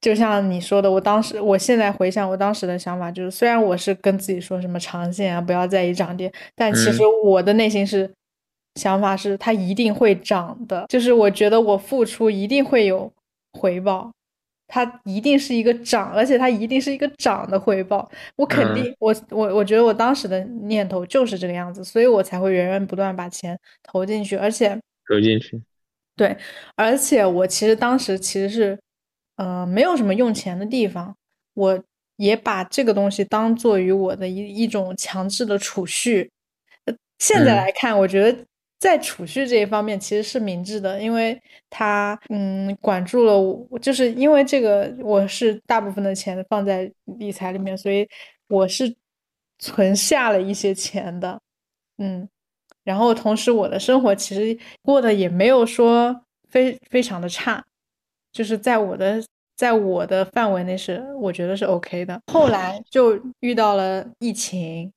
[0.00, 8.12] 就像你说的，我当时，我现在回想我当时的想法，就是虽然我是跟自己说什么长线啊，不要在意涨跌，但其实我的内心是
[8.74, 13.12] 想法是它一定会涨的，就是我觉得我付出一定会有
[13.52, 14.10] 回报，
[14.66, 24.76] 它一定是一个涨，而且它一定是一个涨的回报，我肯定，我我我觉得我当时的念头就是这个样子，所以我才会源源不断把钱投进去，而且。
[25.10, 25.60] 投进去，
[26.14, 26.36] 对，
[26.76, 28.80] 而且我其实当时其实是，
[29.34, 31.16] 呃，没有什么用钱的地方，
[31.54, 31.82] 我
[32.14, 36.30] 也把这个东西当做于我的一一种强制的储蓄。
[37.18, 38.44] 现在来看，我觉得
[38.78, 48.08] 在储蓄这一方面其实是明智的，因为它，嗯，管住了我，就是因为这个，我是大部分的钱放在理财里面，所以
[48.46, 48.94] 我是
[49.58, 51.40] 存下了一些钱的，
[51.98, 52.28] 嗯。
[52.84, 57.64] 然后同时，我的生活其实过得也没有说非非常的差，
[58.32, 59.22] 就是在我的
[59.56, 62.20] 在我的范围内是我觉得是 OK 的。
[62.32, 64.90] 后来就遇到了疫情，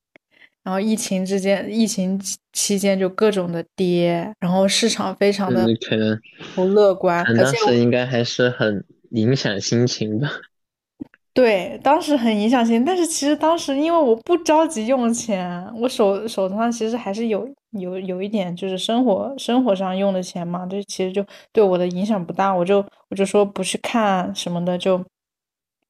[0.64, 2.20] 然后疫情之间，疫情
[2.54, 6.18] 期间就各种的跌，然后市场非常的可能
[6.56, 10.32] 不乐观，当时应该还是很影响心情吧。
[11.34, 25.04] 对，当时很影响心，但是其实当时因为我不着急用钱，我手手头上其实还是有有有一点就是生活生活上用的钱嘛，这其实就对我的影响不大，我就我就说不去看什么的，就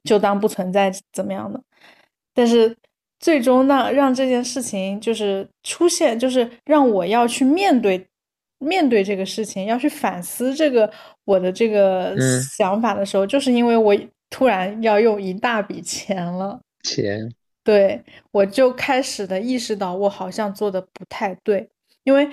[0.04, 1.62] 就当不存在怎么样的。
[2.34, 2.76] 但是
[3.20, 8.06] 最终让让这件事情就是出现，就是让我要去面对
[8.60, 10.92] 面对这个事情，要去反思这个
[11.26, 13.96] 我的这个想法的时候，就是因为我。
[14.36, 17.32] 突然要用一大笔钱了，钱，
[17.64, 21.70] 对我就开始的意识到我好像做的不太对，
[22.04, 22.30] 因为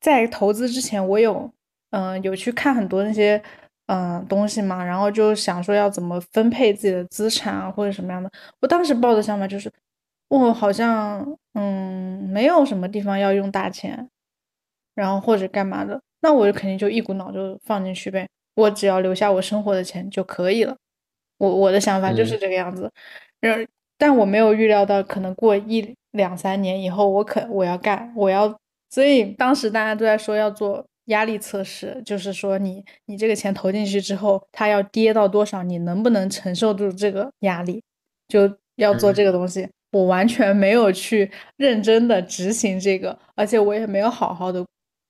[0.00, 1.50] 在投资之前，我有
[1.90, 3.42] 嗯有去看很多那些
[3.86, 8.30] 嗯东西嘛，然后就想说要怎么分配自己的资产啊或者什么样的，
[8.60, 9.70] 我当时抱的想法就是，
[10.28, 14.08] 我好像嗯没有什么地方要用大钱，
[14.94, 20.76] 然后或者干嘛的，那我就肯定就一股脑就放进去呗，我只要留下我生活的钱就可以了。
[21.38, 22.90] 我我的想法就是这个样子，
[23.40, 28.54] 然但我没有预料到，可能过一两三年以后，我可我要干，我要，
[28.90, 37.82] 所以当时大家都在说要做压力测试，就是说你你这个钱投进去之后，它要跌到多少，你能不能承受住这个压力，
[38.28, 39.68] 就要做这个东西。
[39.92, 44.64] 我完全没有去认真的执行这个，而且我也没有好好的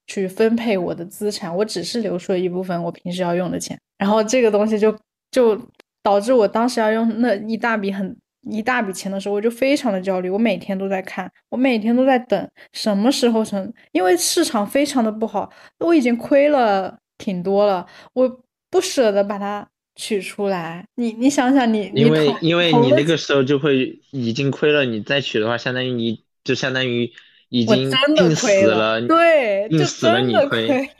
[0.07, 4.97] 去分配我的资产，我只是留出了一部分我平时要用的钱，然后这个东西就
[5.31, 5.61] 就。
[6.03, 8.16] 导致我当时要用那一大笔很
[8.48, 10.31] 一大笔钱的时候，我就非常的焦虑。
[10.31, 20.87] 我每天都在看，我每天都在等什么时候成，因为市场非常的不好，我已经亏了挺多了，我不舍得把它取出来。
[20.94, 27.12] 你你想想，你因为因为你那个时候就会已经亏了，你再取的话，相当于你就相当于
[27.50, 30.90] 已经定死了，对，定死了你亏，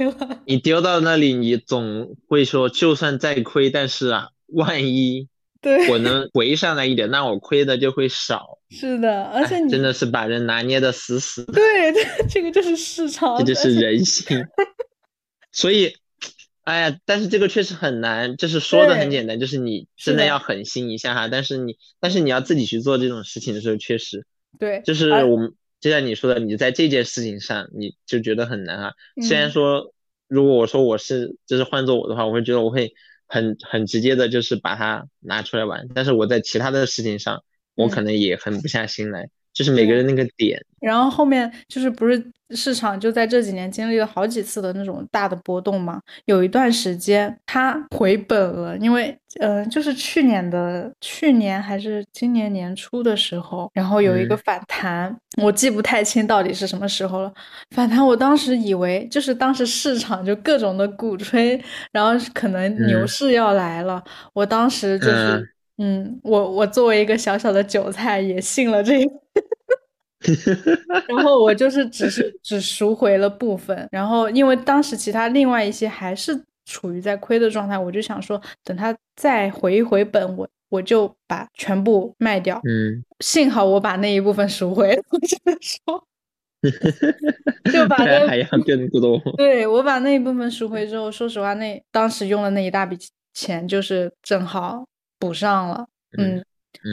[0.45, 4.29] 你丢到那里，你总会说，就算再亏，但是啊。
[4.53, 5.29] 万一
[5.61, 8.59] 对我能回上来一点，那我亏的就会少。
[8.71, 11.53] 是的，而且你真的是把人拿捏的死死的。
[11.53, 11.93] 对，
[12.31, 14.43] 这个就是市场，这就是人性。
[15.53, 15.93] 所以，
[16.65, 18.37] 哎呀，但是这个确实很难。
[18.39, 21.29] 就是说的很简单，就是你真的要狠心一下哈。
[21.29, 24.25] 但是你，但是你要自己去做这种事情的时候，确实
[24.59, 28.93] 对，就是我们就像你说的，你在这件事情上你就觉得很难啊。
[29.23, 29.93] 虽然说，
[30.27, 32.95] 如果我说我是，就是换做我的话，我会觉得我会。
[33.31, 35.87] 很很直接的，就是把它拿出来玩。
[35.95, 37.45] 但是我在其他的事情上，
[37.77, 39.31] 我可能也狠不下心来。
[39.61, 40.59] 就是每个人那个点。
[40.81, 46.01] 然后后面就是不是市场就在这几年经历了好几次的那种大的波动嘛？
[46.25, 57.31] 有一段时间它回本了，因为呃，就是去年的去年还是今年年初的时候，然后有一个反弹，我记不太清到底是什么时候了。
[57.77, 64.03] 反弹，我当时以为就是当时市场就各种的鼓吹，然后可能牛市要来了。
[64.33, 65.47] 我当时就是，
[65.77, 68.95] 嗯，我我作为一个小小的韭菜也信了这。
[71.09, 82.61] 然后我就是只是只赎回了部分，然后因为当时其他另外一些还是处于在亏的状态，我就想说等他再回一回本，我我就把全部卖掉。
[82.69, 86.07] 嗯，幸好我把那一部分赎回，我只能说，
[87.73, 89.19] 就把那还要更多。
[89.39, 92.99] 对我把那一部分赎回之后，说实话，那当时用的那一大笔
[93.33, 94.87] 钱就是正好
[95.19, 95.87] 补上了。
[96.19, 96.45] 嗯。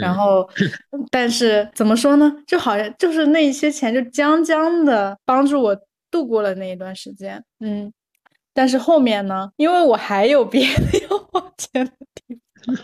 [0.01, 0.47] 然后，
[1.11, 2.31] 但是怎么说呢？
[2.45, 5.77] 就好像就是那些钱就将将的帮助我
[6.11, 7.43] 度过了那一段时间。
[7.59, 7.91] 嗯，
[8.53, 12.75] 但是后面呢，因为我还有别的要花钱的地方，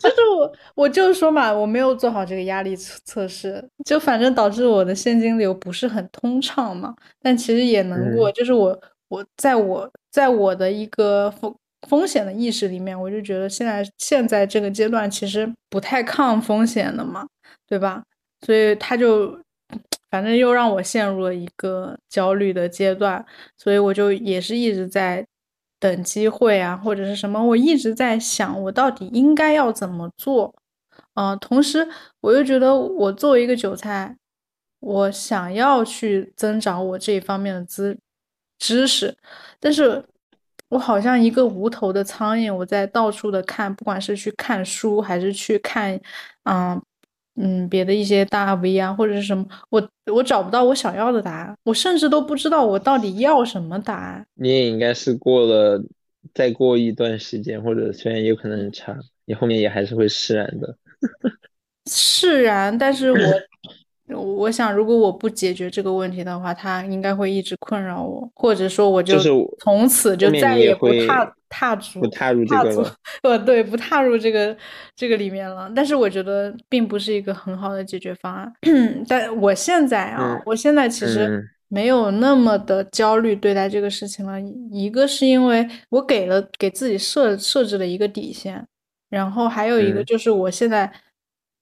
[0.00, 6.94] 就是我我就是说嘛，我没有做好这个压力测测试，就反正导致我的现金流不是很通畅嘛。
[7.22, 8.76] 但其实也能过，就是我
[9.08, 11.32] 我在我在我的一个
[11.86, 12.08] 风。
[12.08, 17.28] 险的意识里面，我就觉得现在现在这个阶段其实不太抗风险的嘛，
[17.66, 18.02] 对吧？
[18.46, 19.38] 所以他就
[20.10, 23.22] 反正又让我陷入了一个焦虑的阶段，
[23.58, 25.26] 所以我就也是一直在
[25.78, 30.54] 等机会啊，或者是什么，我一直在想我到底应该要怎么做。
[31.14, 31.86] 嗯，同时
[32.22, 34.16] 我又觉得我作为一个韭菜，
[34.80, 37.98] 我想要去增长我这一方面的知
[38.58, 39.14] 知识，
[39.60, 40.02] 但是。
[40.68, 45.98] 我好像一个无头的苍蝇，我在到处的看，不管是去看书，还是去看，
[46.44, 46.80] 嗯
[47.36, 54.26] 嗯，别的一些大 V 啊，或者是什么，我我找不到我想要的答案，我甚至都不知道我到底要什么答案。
[54.34, 55.82] 你也应该是过了，
[56.34, 60.76] 再过一段时间，或者虽然有可能很差，你后面也还是会释然的。
[61.90, 63.18] 释然，但是我
[64.16, 69.18] 我想，如果我不解决这个问题的话，它应该会一直困扰我，或者说我就
[69.60, 74.56] 从此就再也不踏踏足不踏入这个， 呃，对，不踏入这个
[74.96, 75.70] 这个里面了。
[75.74, 78.52] 但是我觉得并不是一个很好的解决方案。
[79.08, 84.40] 但我现在啊，我现在其实没有那么的焦虑对待这个事情了。
[84.70, 88.66] 一个是因为我给了给自己设设置了一个底线，
[89.10, 90.90] 然后还有一个就是我现在。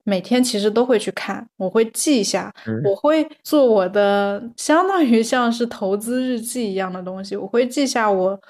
[0.08, 2.54] 每天其实都会去看，我会记一下，
[2.84, 7.34] 我会做我的相当于像是投资日记一样的东西。
[7.34, 8.40] 我会记下我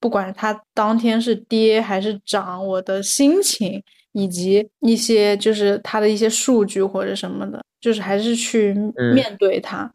[0.00, 8.74] 不管它当天是跌还是涨，我的心情以及一些就是它的一些数据或者什么的，就是还是去
[9.14, 9.88] 面对它。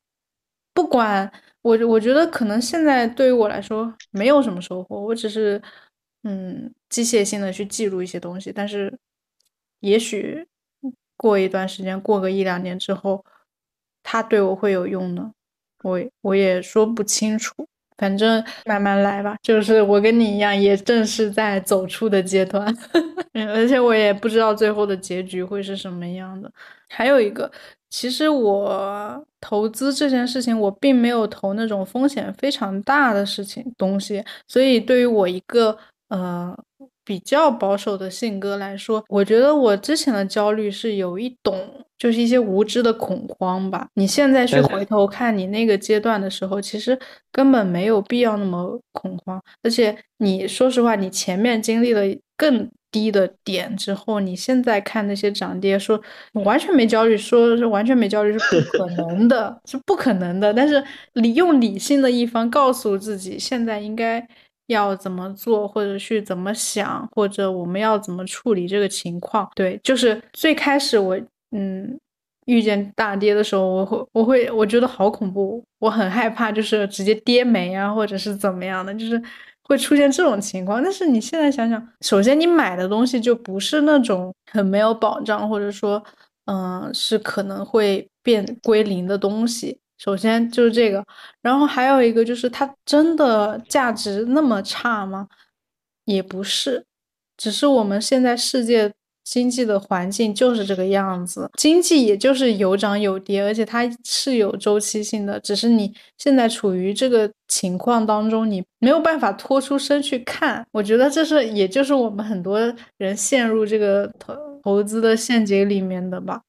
[0.73, 1.29] 不管
[1.61, 5.61] 我，我觉得可能现在对于我来说没有什么收获，我只是
[6.23, 8.97] 嗯机械性的去记录一些东西，但是
[9.81, 10.47] 也许。
[11.19, 13.23] 过一段时间，过个一两年之后，
[14.01, 15.31] 他对我会有用呢，
[15.83, 17.67] 我我也说不清楚，
[17.97, 19.35] 反正慢慢来吧。
[19.43, 22.65] 就是我跟你一样，也正是在走出的阶段，
[23.53, 26.49] 而且我也不知道最后的结局会是什么样的。
[26.87, 27.51] 还有一个，
[27.89, 36.57] 其实我投资这件事情，我并没有投那种风险非常大的事情东西，所以对于我一个呃。
[37.09, 43.87] 比较保守的性格来说，我觉得我之前的焦虑是有一种，就是一些无知的恐慌吧。
[43.95, 46.95] 你现在去回头看你那个阶段的时候，其实
[47.31, 49.41] 根本没有必要那么恐慌。
[49.63, 52.03] 而且你说实话，你前面经历了
[52.37, 55.99] 更低的点之后，你现在看那些涨跌，说
[56.45, 60.53] 完全没焦虑，说是完全没焦虑是不可能的，是不可能的。
[60.53, 60.83] 但是
[61.15, 64.27] 你用理性的一方告诉自己，现在应该。
[64.69, 69.49] 要怎么做，或者去怎么想，或者我们要怎么处理这个情况？
[69.55, 71.19] 对，就是最开始我
[71.51, 71.99] 嗯
[72.45, 79.21] 遇见大跌的时候，我会我会我觉得好恐怖，我很害怕，就是直接跌没啊，或者是怎么样的，就是
[79.63, 80.81] 会出现这种情况。
[80.83, 86.03] 但是你现在想想，首先你买的东西就不是那种很没有保障，或者说
[86.45, 89.79] 嗯是可能会变归零的东西。
[89.99, 91.05] 首先就是这个，
[91.41, 95.27] 然后还有一个就是它真的价值那么差吗？
[96.05, 96.85] 也不是，
[97.37, 98.91] 只是我们现在世界
[99.23, 110.65] 经济的环境就是这个样子，经济也就是有涨有跌，而且它是有周期性的，只是你现在处于这个情况当中，你没有办法脱出身去看。
[110.71, 112.59] 我觉得这是，也就是我们很多
[112.97, 114.33] 人陷入这个投
[114.63, 116.41] 投资的陷阱里面的吧。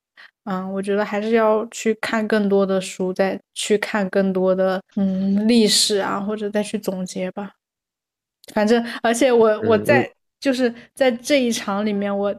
[0.44, 7.52] 嗯，我觉得还是要去看更多的书，再去看更多的嗯历史啊，或者再去总结吧。
[8.54, 10.10] 反正，而且我我在
[10.40, 12.34] 就是在这一场里面，我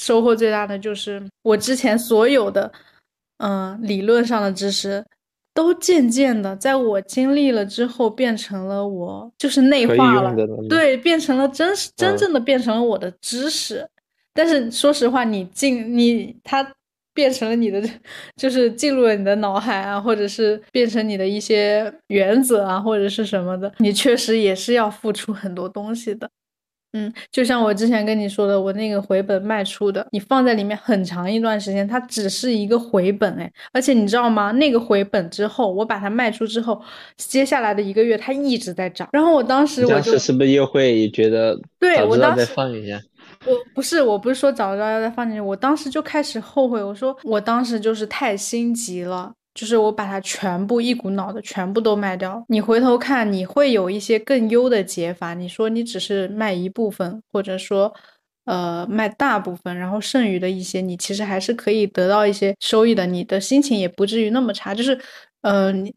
[0.00, 2.72] 收获最大的就是我之前所有的
[3.38, 5.04] 嗯理论上的知识，
[5.52, 10.34] 都渐渐的在我经历了之后变成了我就是内化了，
[10.68, 13.86] 对，变成了真实真正的变成了我的知识。
[14.32, 16.72] 但是说实话，你进你他。
[17.14, 17.82] 变成了你的，
[18.36, 26.28] 就是进入了你的脑海啊，或者是变成你的一些原则啊，或者是什么的，你确实也是要付出很多东西的。
[26.94, 34.52] 嗯，就像我之前跟你说的，我那个回本卖出的，你放在里面很长一段时间，它只是一个回本哎，而且你知道吗？
[34.52, 36.78] 那个回本之后，我把它卖出之后，
[37.16, 39.08] 接下来的一个月它一直在涨。
[39.10, 43.00] 然后我当时我就，是不是又会觉得，对我当时再放一下。
[43.44, 46.82] 我不是，我不是说早知道要再放进去，我当时就开始后悔。
[46.82, 52.44] 我说我当时就是太心急了，就是我把它全部一股脑的全部都卖掉。
[52.48, 55.34] 你回头看，你会有一些更优的解法。
[55.34, 57.92] 你说你只是卖一部分，或者说
[58.44, 63.04] 呃卖大部分，然后剩余的一些，你其实还是可以得到一些收益的。
[63.06, 64.72] 你的心情也不至于那么差。
[64.74, 64.96] 就是
[65.40, 65.92] 呃，你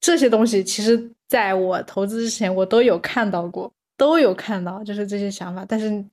[0.00, 6.04] 这些东西其实在我投资之前，我都有看到过，都有看到，就是这些想法，但是。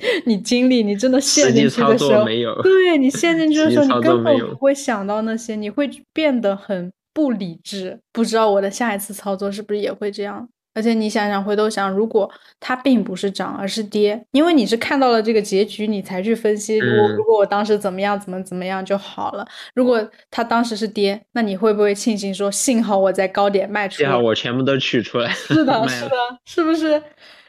[0.26, 2.24] 你经历，你真的陷进去的时候，
[2.62, 7.98] 对你陷进去的时候，你根本不会想到那些，你会变得很不理智。
[8.12, 10.48] 不知道我的下一次操作是不是也会这样？
[10.72, 12.30] 而且你想想，回头想，如果
[12.60, 16.78] 它并不是涨，而是跌，因为你是看到了这个结局，你才去分析。
[16.78, 19.44] 如果如果我当时怎么样，怎么怎么样就好了。
[19.74, 23.96] 如果它当时是跌，那你会不会庆幸说，幸好我在高点卖出？
[23.98, 25.28] 幸好我全部都取出来。
[25.32, 27.02] 是的， 是的，是不是？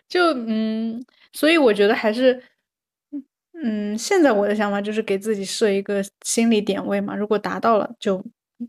[0.09, 1.01] 就嗯。
[1.33, 2.41] 所以我觉得还是，
[3.63, 8.23] 嗯，现在我的想法就是给自己设一个心理点位嘛，如果达到了就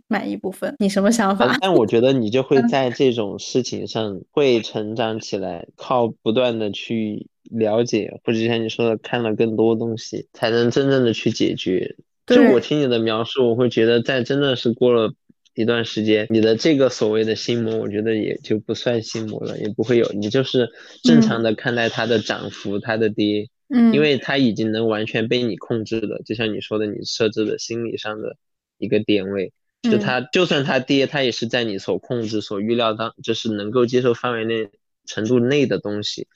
[0.09, 0.75] 买一部分。
[0.79, 1.57] 你什么想法？
[1.61, 15.13] 但我觉得你就会 在这种事情上会成长起来，靠不断的去了解，或者像你说的看了更多东西，才能真正的去解决就我听你的描述，我会觉得在真的是过了
[15.55, 20.71] 一段时间，你的这个所谓的心魔，我觉得也就不算心魔了，也不会有，你就是
[21.03, 28.37] 正常的看待它的涨幅，它的跌，嗯，因为它已经能完全被你控制了，就像你说的，你设置的心理上的
[28.79, 34.71] 一个点位，就它就算它跌，它也是在你所控制、所预料当，就是能够接受范围内
[35.05, 36.29] 程度内的东西，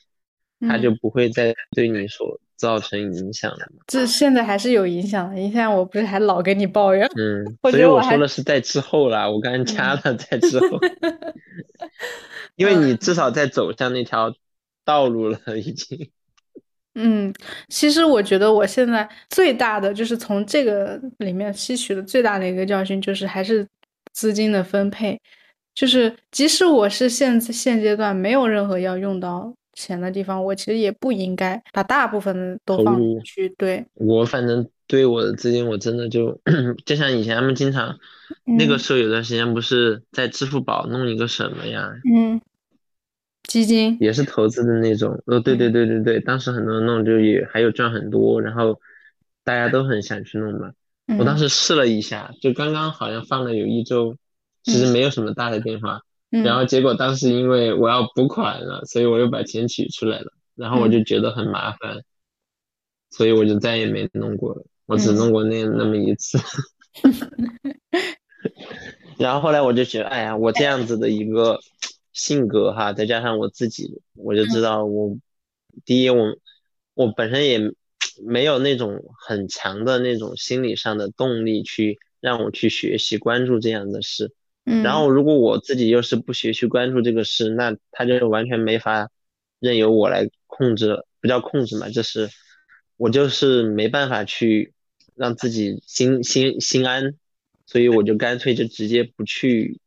[0.61, 2.41] 它就不会再对你所。
[2.57, 3.83] 造成影响了吗？
[3.87, 5.35] 这现在还是有影响的。
[5.35, 7.07] 你现在我不是还老跟你抱怨？
[7.17, 10.79] 嗯，所以我说的是在之后啦，我刚刚加了在之后，
[12.57, 14.33] 因为你至少在走向那条
[14.85, 16.11] 道路了，已经。
[16.95, 17.33] 嗯，
[17.69, 23.67] 其实我觉得我现在最大的就是从这个里面吸取的最大的一个教训，就是还是
[24.15, 25.21] 资金的分配，
[25.75, 29.53] 就是即使我是现现阶段没有任何要用到。
[29.77, 33.49] 钱的地方，我其实也不应该把大部分的都放进去。
[33.51, 36.41] 对我，反正对我的资金，我真的就
[36.85, 37.99] 就像以前他们经常，
[38.45, 41.93] 那个时候有段时间不是在支付宝弄一个什么呀？
[42.11, 42.41] 嗯，
[43.45, 45.23] 基金也是投资的那种。
[45.27, 48.81] 哦，对对对对对，当时很多人弄就也还有赚很多，然后
[49.45, 50.73] 大家都很想去弄嘛。
[51.19, 54.17] 我当时试了一下，就刚刚好像放了有一周，
[54.65, 56.01] 其实没有什么大的变化。
[56.31, 62.03] 然后结果当时因为我要补款了，所以我又把钱取出来了，然后我就觉得很麻烦，
[63.11, 64.65] 所以我就再也没弄过了。
[64.87, 66.39] 我只弄过那那么一次。
[69.19, 71.59] 然后后来我就觉得，哎呀，我这样子的一个
[72.13, 75.17] 性格哈，再加上我自己，我就知道我
[75.85, 76.37] 第一我
[76.95, 77.61] 我本身也
[78.25, 84.35] 没有那种很强的那种心理上的动力去让我去学习关注这样的事。
[84.83, 89.11] 然后，如果我自己又是不学去关注这个事，那他就完全没法
[89.61, 92.29] 任由我来控制，不叫控制嘛，就是
[92.97, 94.73] 我就是没办法去
[95.15, 97.15] 让自己心心心安，
[97.65, 99.79] 所以我就干脆就直接不去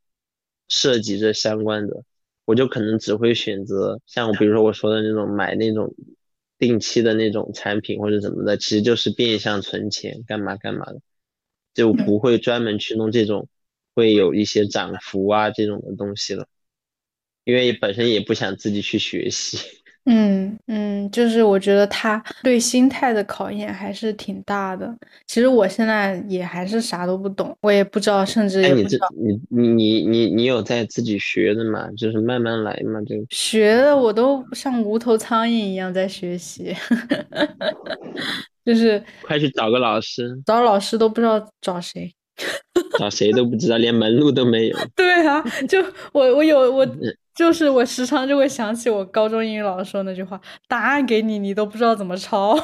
[0.70, 2.06] 涉及这相关的，
[2.46, 5.94] 我就可能只会选择像比如说我说的那种买那种
[6.58, 11.02] 定期的那种产品或者怎么的，其实就是变相存钱，干嘛干嘛的，
[11.74, 13.50] 就不会专门去弄这种。
[14.00, 16.46] 会有一些涨幅啊这种的东西了，
[17.44, 19.58] 因为本身也不想自己去学习。
[20.06, 24.98] 嗯嗯，就是我觉得他对心态的考验还是挺大的。
[25.28, 29.08] 其实我现在也还是啥都不懂，我也不知道，甚至也不知道。
[29.16, 31.88] 你你你你你有在自己学的嘛？
[31.98, 36.74] 就是慢慢来嘛，就学的我都像无头苍蝇一样在学习，
[38.66, 42.12] 就是快去找个老师，找老师都不知道找谁。
[43.00, 44.78] 找谁都不知道，连门路都没有。
[44.94, 45.82] 对啊，就
[46.12, 46.86] 我我有我
[47.34, 50.38] 就是我时常就会想起我高中英语老师说那句话：
[50.68, 52.58] 答案给你，你都不知道怎么抄。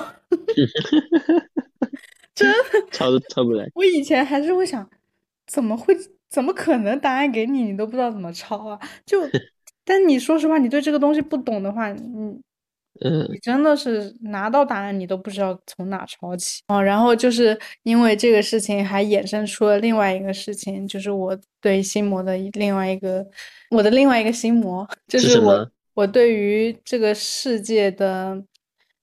[2.35, 2.55] 真的
[2.91, 3.65] 抄都抄不来。
[3.75, 4.85] 我以前还是会想，
[5.47, 5.95] 怎么会？
[6.29, 8.77] 怎么可能答案给你，你都不知道怎么抄啊？
[9.05, 9.21] 就，
[9.85, 12.41] 但你说实话，你对这个东西不懂的话，你。
[13.01, 16.81] 嗯，你真的是拿到答案，你都不知道从哪抄起哦。
[16.81, 23.25] 然后就是因为这个事情，还衍生出了另外一个事情，就是我对心魔的另外一个，
[23.69, 28.41] 我的另外一个心魔，就是我我对于这个世界的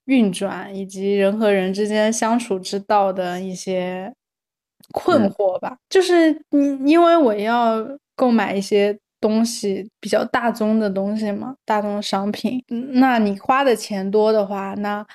[0.07, 4.11] 运转以及人和人之间相处之道的一些
[4.93, 5.76] 困惑吧。
[5.90, 7.86] 就是你因为我要
[8.16, 8.99] 购买一些。
[9.23, 12.61] 东西比较大宗的东西嘛，大宗商品，
[12.95, 15.07] 那你花的钱多的话，那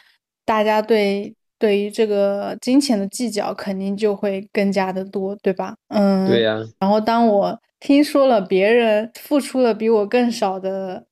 [0.45, 5.75] 大家对对于这个金钱的计较肯定就会更加的多，对吧？
[5.89, 6.57] 嗯，对呀。
[6.79, 11.05] 然后当我听说了别人付出了比我更少的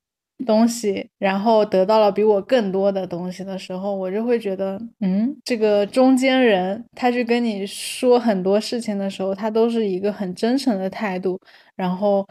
[0.46, 11.38] 东西，然后得到了比我更多的东西的时候，我就会觉得，嗯，这个中间人他去跟你说很多事情的时候，他都是一个很真诚的态度，
[11.76, 12.26] 然后。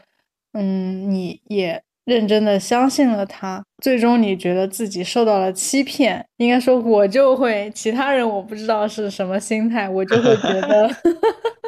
[0.54, 10.88] 嗯，你也认真的相信了他，最终你觉得自己受到了欺骗，应该说我就会，其他人我不知道是什么心态，我就会觉得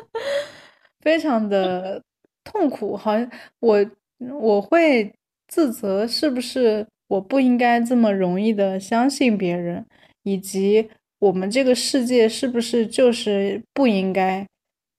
[1.03, 2.03] 非常的
[2.45, 3.30] 痛苦，好像
[3.61, 3.84] 我
[4.41, 5.12] 我会
[5.49, 9.84] 自责，是不是我不应该这么容易的相信别人，
[10.22, 14.47] 以及我们这个世界是不是就是不应该。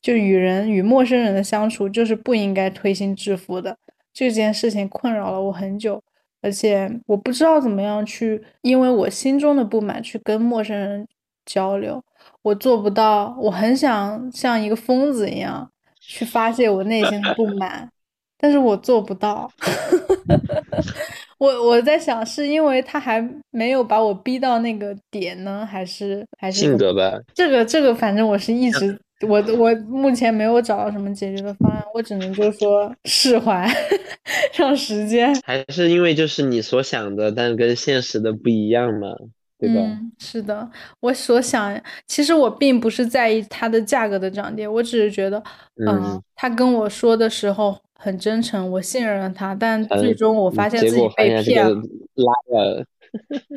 [0.07, 3.77] 就与人与陌生人的相处，就是不应该推心置腹的。
[4.13, 6.01] 这件事情困扰了我很久，
[6.41, 11.05] 而且我不知道怎么样去，因为我心中的不满去跟陌生人
[11.45, 12.01] 交流，
[12.41, 13.37] 我做不到。
[13.37, 17.91] 我很想像一个疯子一样去发泄我内心的不满，
[18.37, 19.51] 但是我做不到。
[21.37, 27.19] 我我在想，是因为他还没有把我逼到那个点呢，还是还是性格吧？
[27.35, 28.97] 这个这个，反正我是一直
[29.27, 33.67] 我我目前没有找到什么解决的方案，我只能就说释怀，
[34.57, 35.33] 让时间。
[35.43, 39.15] 还是因为就是你所想的，但跟现实的不一样嘛，
[39.57, 39.81] 对吧？
[39.81, 45.41] 嗯，是的，我所想，其实我并不是在意它的价格的涨跌，我只是觉得，
[45.87, 47.77] 嗯，他跟我说的时候。
[47.99, 51.71] 很真诚，我信任了他，但最终我发现自己被骗了。
[52.15, 52.85] liar，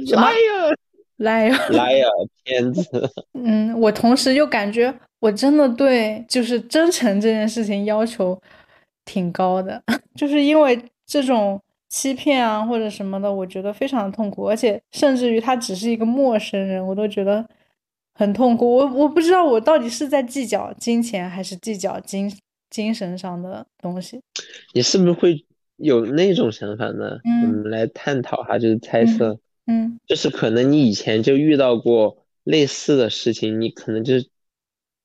[0.08, 0.26] 什么
[1.18, 2.08] liar，liar，
[2.42, 2.82] 骗子。
[3.34, 8.36] 嗯，我同时又感觉我真的对就是真诚这件事情要求
[9.04, 9.82] 挺高的，
[10.16, 17.48] 就是因为这种欺骗啊或者什么的，我觉得非常的痛苦，而且甚至于他只是一个陌生人，我都觉得
[18.14, 18.74] 很痛苦。
[18.74, 22.32] 我我不知道我到底是在计较金钱还是计较精。
[22.70, 24.20] 精神上的东西，
[24.72, 25.44] 你是不是会
[25.74, 27.18] 有那种想法呢？
[27.42, 34.28] 我们来探讨哈，就是猜测，嗯，就是可能你以前就遇到过类似的事情，你可能就是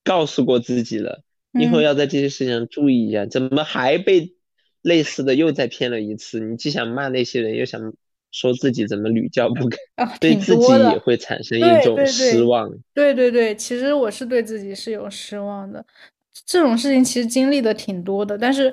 [0.06, 4.36] 告诉过自己了，以后要在这些事情上注意一下，怎么还被
[4.82, 6.40] 类似的又再骗了一次？
[6.40, 7.94] 你既想骂那些人，又想
[8.32, 9.78] 说自己怎么屡教不改，
[10.22, 12.72] 对自己也会产生一种失望。
[12.94, 15.84] 对对对，其实我是对自己是有失望的。
[16.46, 18.72] 这种事情其实经历的挺多的，但是，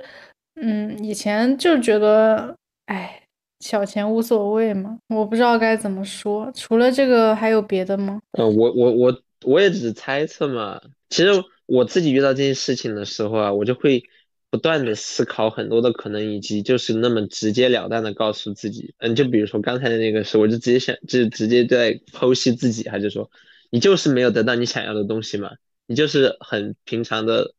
[0.61, 2.55] 嗯，以前就觉得，
[2.87, 3.23] 哎，
[3.61, 4.99] 小钱无所谓嘛。
[5.15, 8.21] 我不知道该怎么说，除了这个还有别的吗？
[8.33, 10.81] 嗯，我我我我也只是猜测嘛。
[11.11, 11.31] 其实
[11.67, 14.05] 我自己遇到这些事情的时候啊，我就会
[14.51, 23.31] 不断的思考很多的可能，以及就是那么直截了当的告诉自己，嗯，就比如说刚才的那个事，我就直接想，就直接在剖析自己，他就说，
[23.71, 25.53] 你就是没有得到你想要的东西嘛。
[25.87, 27.55] 你就是很平常的，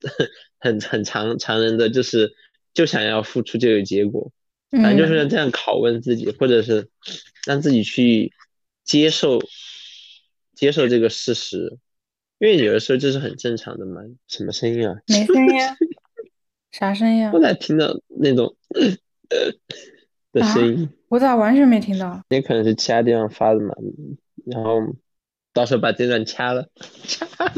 [0.58, 2.34] 很很常常人的，就是
[2.74, 4.32] 就想要付出就有结果，
[4.70, 6.88] 反正就是这样拷问自己，或者是
[7.46, 8.32] 让自己去
[8.84, 9.40] 接受
[10.60, 11.78] 接受这个事实，
[12.38, 14.02] 因为有的时候这是很正常的嘛。
[14.28, 14.94] 什么声音啊？
[15.08, 15.54] 没声音，
[16.70, 17.32] 啥声音啊？
[17.32, 18.54] 我咋听到那种
[20.32, 20.90] 的声音？
[21.08, 22.22] 我咋完全没听到？
[22.28, 23.74] 也可能是其他地方发的嘛，
[24.44, 24.80] 然后。
[25.52, 26.68] 到时候把这段掐了，
[27.02, 27.52] 掐了。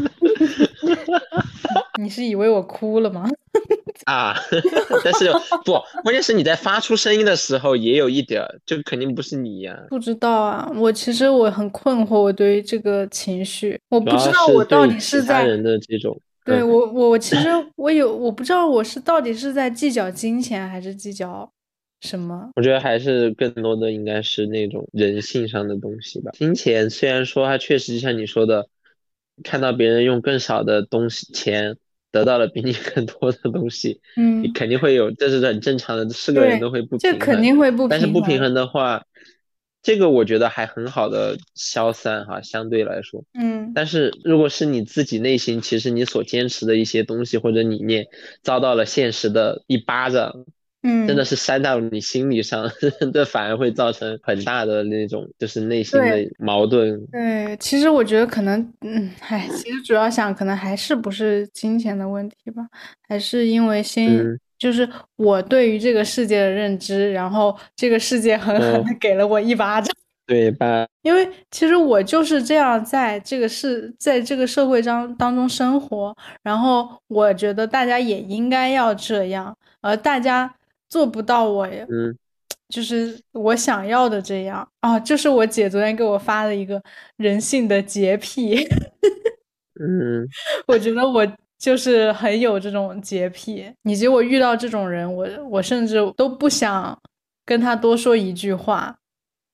[2.00, 3.28] 你是以为我哭了吗？
[4.06, 4.34] 啊，
[5.04, 5.30] 但是
[5.64, 5.72] 不，
[6.02, 9.78] 关键是你在发出声音的时候也有一点，就肯定不是你呀。
[9.88, 16.18] 不知道啊，我其实我很困惑，我对于这个情绪，我不知道我到底是在人的这种。
[16.44, 21.48] 对我，我其实我有，我不知道我是到底是在计较金钱还是计较。
[22.00, 22.50] 什么？
[22.56, 26.32] 我觉得还是更多的应该是那种人性上的东西吧。
[26.32, 28.66] 金钱虽然说它确实就像你说的，
[29.44, 31.76] 看到别人用更少的东西钱
[32.12, 37.18] 得到了比你 更多的东西，嗯，你肯定会有，这是很正常的，是个人都会不平衡。
[37.18, 37.88] 这肯定会不平衡。
[37.88, 39.06] 但是不平衡的话，
[39.82, 43.72] 这个我觉得还很好的消散哈，相对来说，嗯。
[43.74, 48.06] 但是如果是你自己内心，其实你所坚持的一些东西或者理念
[48.42, 50.44] 遭到了现实的一巴掌。
[50.84, 52.68] 嗯，真的是塞到你心理上，
[53.14, 57.00] 这反而会造成很大的那种，就是内心的矛盾。
[57.06, 62.66] 对，其实我觉得可能，嗯，唉，其实主要想，可能还是不是金钱的问题吧，
[63.08, 69.94] 还是因为先，就是我对于这个世界的认知，然后这个世界狠狠的给了我一巴掌。
[70.26, 70.86] 对吧？
[71.02, 80.52] 因为其实我就是这样在这个世，在这个社会当当中生活，然后我觉得大家也应该要这样，而大家。
[80.92, 82.14] 做不到我，嗯，
[82.68, 84.68] 就是我想要的这样。
[84.80, 86.82] 啊，就是我姐昨天给我发了一个
[87.16, 88.56] 人性的洁癖，
[89.80, 90.28] 嗯，
[90.68, 91.26] 我觉得我
[91.58, 97.00] 就是很有这种洁癖，以及我遇到这种人，我我甚至都不想
[97.46, 98.94] 跟他多说一句话，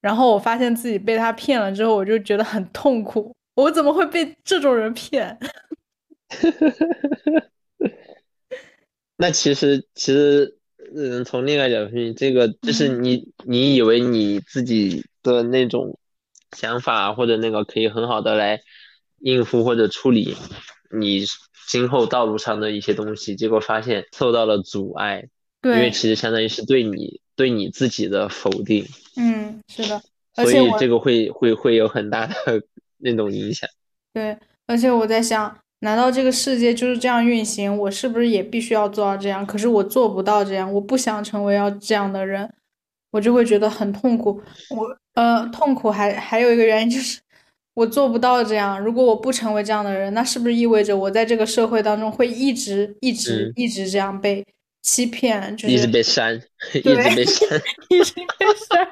[0.00, 5.38] 然后我发现自己被他骗了之后，我就觉得很痛苦，我怎么会被这种人骗？
[9.18, 10.57] 那其实其实。
[10.94, 15.98] 嗯，从另外角度说，这个就是你，你以为你自己的那种
[16.56, 18.60] 想法或者那个可以很好的来
[19.18, 20.36] 应付或者处理
[20.90, 21.24] 你
[21.66, 25.28] 今后道路上的一些东西，结果发现受到了阻碍。
[25.60, 28.86] 对，因为其实相当于是对你对你自己的否定。
[29.16, 30.00] 嗯，是的。
[30.34, 32.34] 所以这个会会会有很大的
[32.98, 33.68] 那种影响。
[34.12, 35.58] 对，而且我在想。
[35.80, 37.76] 难道这个世界就是这样运行？
[37.78, 39.46] 我是不是也必须要做到这样？
[39.46, 42.52] 可是我做不到这样，我不想成为要这样的人，
[43.12, 44.42] 我就会觉得很痛苦。
[44.70, 47.20] 我呃，痛苦还还有一个原因就是
[47.74, 48.80] 我做不到这样。
[48.80, 54.44] 如果我不成为这样的人，那是不是意味着我在这个社会当中会一直一直一直这样被
[54.82, 56.34] 欺骗，就是一直被 删，
[56.74, 58.88] 一直被删，一直被删，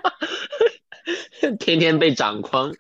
[1.59, 2.71] 天天被掌框。
[2.71, 2.75] 啊！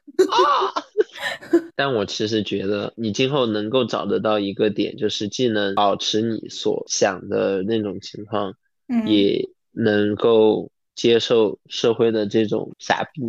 [1.76, 8.54] 但我其实觉得，你今后能够找得到一个点，就是既能保持你所想的那种情况，
[8.88, 9.06] 嗯。
[9.06, 13.22] 也能够接受社会的这种傻逼。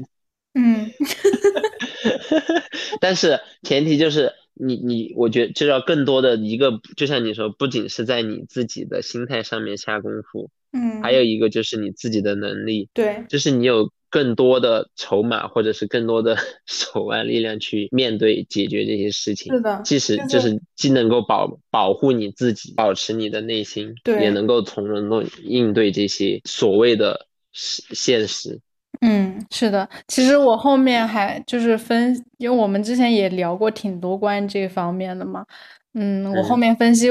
[0.54, 0.90] 嗯。
[3.02, 19.54] 但是前提就是你你，我觉得就要更多的一个，就像你说，不仅是在你自己的心态上面下功夫，嗯，还有一个就是你自己的能力，对，就是你有更多的筹码或者是更多的 手腕力量去面对解决这些事情。
[19.54, 28.60] 是的即使就就是是既能够保保护你自己，保持你的内心，对也能够从容的应对这些所谓的现现实。
[29.02, 29.88] 嗯，是的。
[30.08, 35.46] 其实我后面还就是分，因为我们之前也聊过挺多关于这方面的嘛。
[35.94, 37.08] 嗯，我后嗯面分析，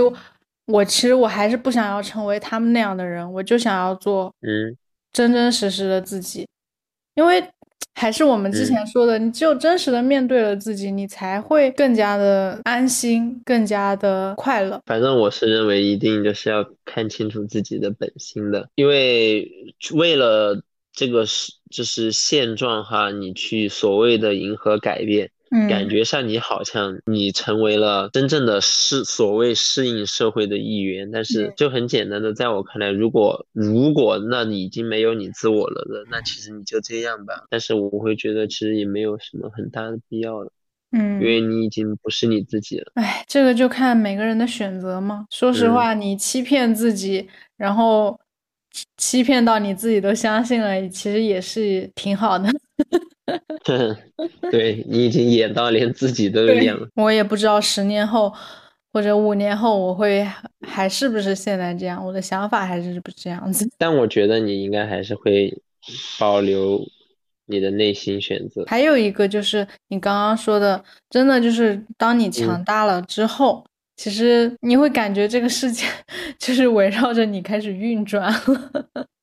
[0.67, 4.77] 我其实我还是不想要成为他们那样的人，我就想要做嗯
[5.13, 6.47] 真真实实的自己，
[7.17, 7.43] 因为
[7.95, 14.81] 还是我们之前说的，你只有真实的面对了自己，你才会更加的安心，更加的快乐。
[14.85, 20.63] 反正我是认为一定就是要看清楚自己的本心的，因为为了
[20.93, 37.47] 这个是就是现状哈，你去所谓的迎合改变，嗯，感觉上你好像你成为了真正的适所谓适应社会的一员，但是嗯就很简单的，在我看来，如果如果那你已经没有你自我了的，那其实你就这样吧。
[37.49, 40.53] 但是我会觉得其实也没有什么很大的必要了，
[40.93, 42.93] 嗯因为你已经不是你自己了。
[42.97, 45.25] 哎，这个就看每个人的选择嘛。
[45.31, 47.27] 说实嗯话，你欺骗自己，
[47.57, 48.21] 然后
[48.71, 52.51] 欺欺骗到你自己都相信了，其实也是挺好的。
[54.51, 56.87] 对你已经演到连自己都有演了。
[56.95, 58.33] 我也不知道十年后
[58.93, 60.27] 或者五年后我会
[60.67, 63.69] 还是不是现在这样，我的想法还是不这样子。
[63.77, 65.53] 但我觉得你应该还是会
[66.19, 66.81] 保留
[67.47, 68.65] 你的内心选择。
[68.67, 73.65] 还有一个就是你刚刚说的，真的就是当你强大了之后，
[73.97, 75.85] 其实你会感觉这个世界
[76.39, 78.41] 就是围绕着你开始运转了。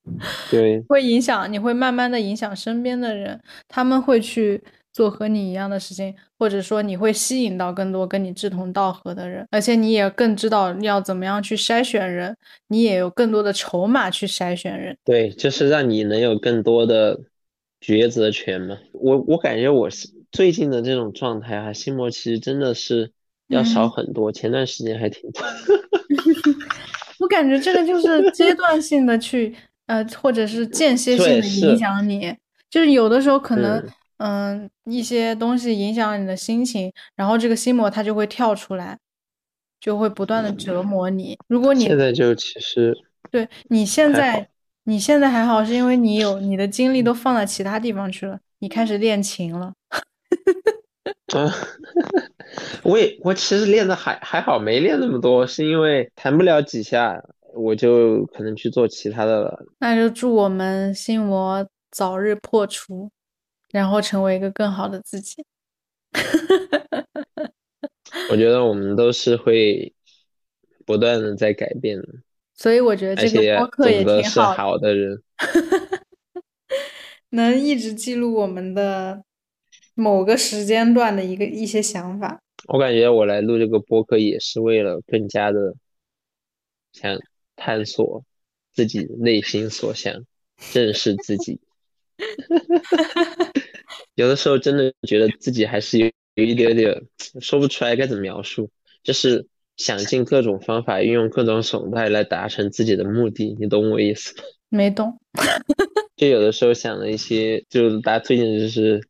[0.51, 12.35] 对，会影响，你会慢慢的影响身边的人，他们会去做和你一样的事情，或者说你会吸引到更多跟你志同道合的人，而且你也更知道要怎么样去筛选人，
[12.67, 14.95] 你也有更多的筹码去筛选人。
[15.05, 17.19] 对，就是让你能有更多的
[17.79, 18.77] 抉择权嘛。
[18.91, 23.11] 我我感觉我是最近的这种状态啊，心魔其实真的是
[23.47, 25.41] 要少嗯很多，前段时间还挺多。
[27.19, 29.55] 我感觉这个就是阶段性的去，
[29.87, 32.35] 呃，或者是间歇性的影响你，
[32.69, 33.77] 就是有的时候可能
[34.17, 38.97] 嗯，嗯、一些东西影响了你的心情，然后这个心魔它就会跳出来，
[39.79, 41.37] 就会不断的折磨你。
[41.47, 42.95] 如果你现在就其实
[43.29, 44.47] 对你现在，
[44.85, 49.73] 你现在还好，是因为你有你的精力都放在其他地方去了，你开始练琴了。
[51.33, 51.51] 啊，
[52.83, 57.23] 我也我其实练的还还好，没练那么多，是因为弹不了几下，
[57.55, 59.65] 我就可能去做其他的了。
[59.79, 63.11] 那就祝我们心魔早日破除，
[63.71, 65.45] 然后成为一个更好的自己。
[68.29, 69.93] 我觉得我们都是会
[70.85, 72.07] 不断的在改变的，
[72.55, 75.21] 所以我觉得这个播客也挺好的，好的人。
[77.31, 79.23] 能一直记录我们的
[79.95, 82.39] 某个时间段的一个一些想法。
[82.67, 85.73] 我感觉我来录这个播客也是为了更加的
[86.91, 87.17] 想
[87.55, 88.23] 探索
[88.73, 90.25] 自己内心所想，
[90.71, 91.59] 正视自己。
[94.15, 97.03] 有的时候真的觉得自己还是有有一点点
[97.41, 98.69] 说不出来该怎么描述，
[99.03, 99.47] 就是
[99.77, 104.43] 想尽各种方法，运用各种手段来达成自己的目的，你懂我意思吗？
[104.69, 105.19] 没懂，
[106.15, 109.07] 就有的时候想了一些，就是大家最近就是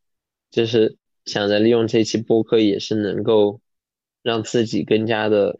[0.51, 3.61] 就是想着利用这期播客，也是能够
[4.21, 5.59] 让自己更加的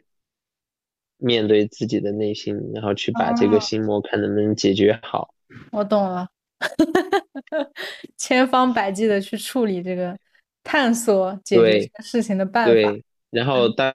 [1.24, 5.34] 面对自己的内心，然后去把这个哦心魔看能不能解决好。
[5.72, 6.28] 我懂了，
[8.18, 10.16] 千方百计的去处理这个，
[10.62, 12.72] 探索解决这个事情的办法。
[12.72, 13.92] 对，然后当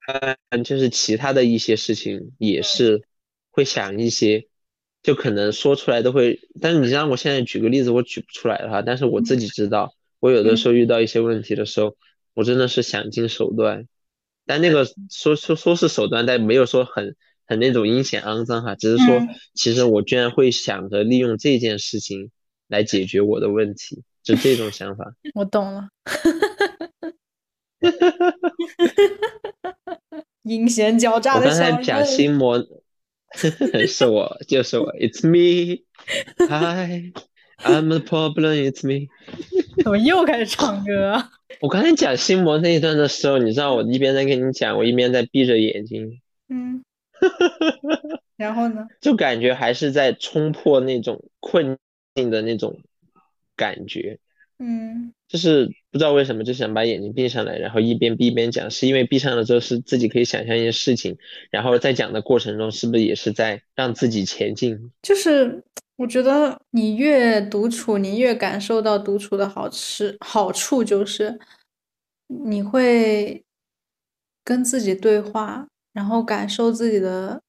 [0.49, 3.03] 然就是其他的一些事情也是
[3.51, 4.47] 会想一些，
[5.03, 11.95] 就可能说出来都会，但是你让我现在举个例子，我举不出来的话，但是我自己知道，我有的时候遇到一些问题的时候，
[12.33, 13.87] 我真的是想尽手段，
[14.49, 22.31] 但那个说说说是手段，但没有说很很那种阴险肮脏哈，只是说嗯其实我居然会想着利用这件事情
[22.67, 25.13] 来解决我的问题，就这种想法。
[25.35, 25.89] 我懂了，
[30.41, 32.03] 阴险狡诈我的小刚才讲。
[32.03, 32.57] 心魔，
[33.87, 35.21] 是我，就是我，It's
[37.59, 39.07] me，Hi，I'm the problem，It's me。
[39.83, 41.29] 怎么又开始唱歌？
[41.61, 46.21] 我刚才讲心魔那一段的时候，你知道我一边在跟你讲，我一边在闭着眼睛。
[46.47, 46.83] 嗯。
[48.37, 48.87] 然后呢？
[49.01, 51.77] 就感觉还是在冲破那种困
[52.15, 52.79] 境的那种
[53.57, 54.19] 感觉。
[54.59, 55.13] 嗯。
[55.27, 61.15] 就是不知道为什么就想把眼睛闭上来，然后一边闭一边讲，是因为闭上了之后是自己可以想象一些事情，
[61.51, 64.91] 然后在讲的过程中是不是也是在让自己前进？
[65.03, 65.63] 就是
[65.97, 71.39] 我觉得你越独处，你越感受到独处的好吃好处，就是
[72.25, 73.43] 你会
[74.43, 77.39] 跟自己对话，然后感受自己的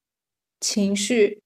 [0.60, 1.40] 情绪，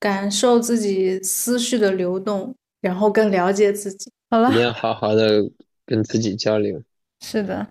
[0.00, 4.10] 感受自己思绪的流动，然后更了解自己。
[4.32, 5.42] 好了，你要好好的
[5.84, 6.82] 跟自己交流。
[7.20, 7.68] 是的，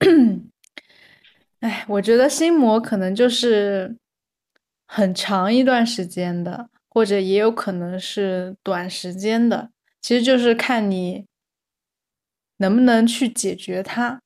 [1.60, 3.96] 哎，我觉得心魔可能就是
[4.86, 9.70] 很长一段时间的，或者也有可能是短时间的，
[10.02, 11.24] 其实就是看你
[12.58, 14.20] 能不能去解决它。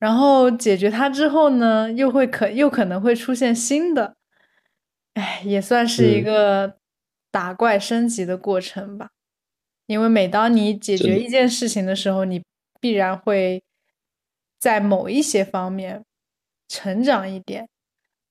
[0.00, 4.16] 然后解决它之后呢，又会可又可能会出现新的，
[5.14, 6.76] 哎，也算是一个
[7.30, 9.10] 打怪升级的过程吧。
[9.88, 12.42] 因为每当你解决一件事情的时候，你
[12.78, 13.62] 必然会
[14.60, 16.04] 在某一些方面
[16.68, 17.66] 成长一点，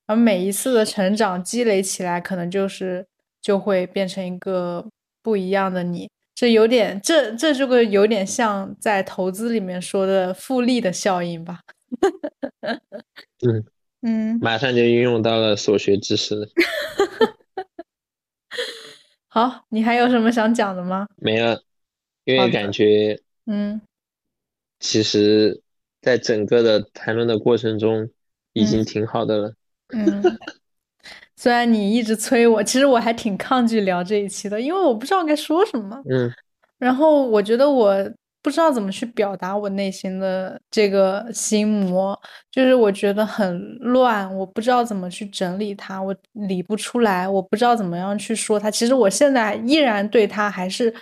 [0.06, 3.08] 而每一次的成长积累起来，可能就是
[3.42, 4.86] 就会变成一个
[5.24, 6.10] 不一样的你。
[6.36, 11.62] 这有点，这这这个有点像在投资里面说的复利的效应吧？
[13.42, 13.66] 嗯
[14.04, 16.36] 嗯，马上就运用到了所学知识。
[19.38, 21.06] 好，你还有什么想讲的吗？
[21.18, 21.62] 没了，
[22.24, 23.80] 因为感觉，嗯，
[24.80, 25.62] 其实，
[26.02, 28.10] 在整个的谈论的过程中，
[28.54, 29.54] 已经挺好的了。
[29.90, 30.24] 嗯，
[31.38, 36.02] 虽然你一直催我，其实我还挺抗拒聊这一期的，因为我不知道该说什么。
[36.10, 36.34] 嗯，
[36.80, 38.12] 然后我觉得我。
[38.48, 42.18] 不知道怎么去表达我内心的这个心魔，
[42.50, 48.72] 就是我觉得很乱，我不知道怎么去整理它，我理不出来，我不知道怎么样去说它。
[48.72, 50.94] 其实我现在依然对它还是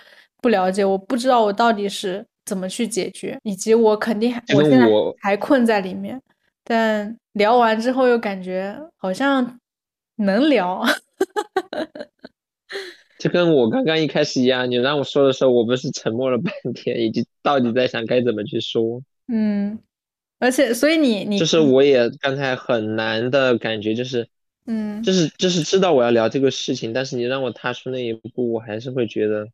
[0.41, 4.87] 不了解，我不知道我到底是怎么去解决，以及我肯定还我现在
[5.21, 6.19] 还困在里面。
[6.63, 9.59] 但聊完之后又感觉好像
[10.15, 10.83] 能聊。
[13.25, 19.01] 就跟我刚刚一开始一样，你让我说的时候，我不是沉默了半天，以及到底在想该怎么去说。
[19.27, 19.79] 嗯，
[20.37, 24.29] 而且所以你你就是我也刚才很难的感觉，就是
[24.67, 29.47] 嗯，就是就是知道我要聊这个事情，但是你让我踏出那一步，我还是会觉得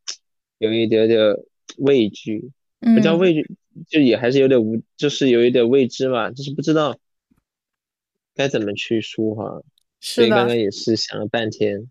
[0.57, 1.37] 有一点点
[1.77, 2.51] 畏惧，
[2.81, 3.49] 不叫畏惧，
[3.87, 6.97] 就也还是有点无，就是有一点未知嘛，就是不知道
[8.35, 9.61] 该怎么去说哈。
[10.01, 11.89] 所以刚刚也是想了半天。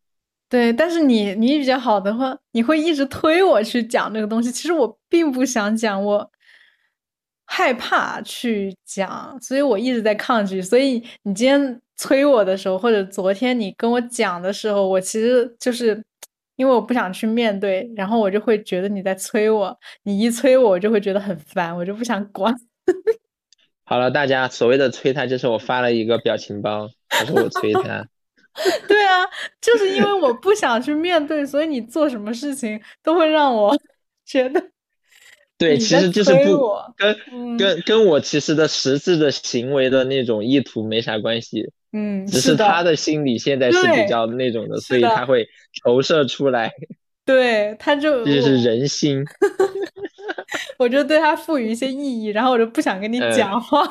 [0.50, 4.50] 对，但是你你比较好的话，你会一直推我去讲这个东西。
[4.50, 6.28] 其实我并不想讲，我
[7.46, 10.60] 害怕去讲，所以我一直在抗拒。
[10.60, 16.04] 所以你今天催我的时候，或者昨天你跟我讲的时候，我其实就是
[16.56, 19.78] 因为我不想去面对，然后我就会觉得你在催我。
[20.02, 22.52] 你一催我，我就会觉得很烦，我就不想管。
[23.86, 28.04] 好了，大家所谓的催他，就是我发了一个表情包，他说我催他。
[28.88, 29.24] 对啊，
[29.60, 33.76] 就是因为我不想去面对，所以你做什么事情都会让我
[34.26, 34.62] 觉得，
[35.58, 36.58] 对，其实就是不
[36.96, 45.48] 跟跟跟我其实的实质的行为的那种意图没啥关系，嗯，只是他的心理现在是比较那种的，所以他会
[45.84, 46.72] 投射出来，
[47.24, 49.24] 对，他就这就是人心，
[50.78, 53.86] 我就对他赋予一些意义，然后我就不想跟你讲话。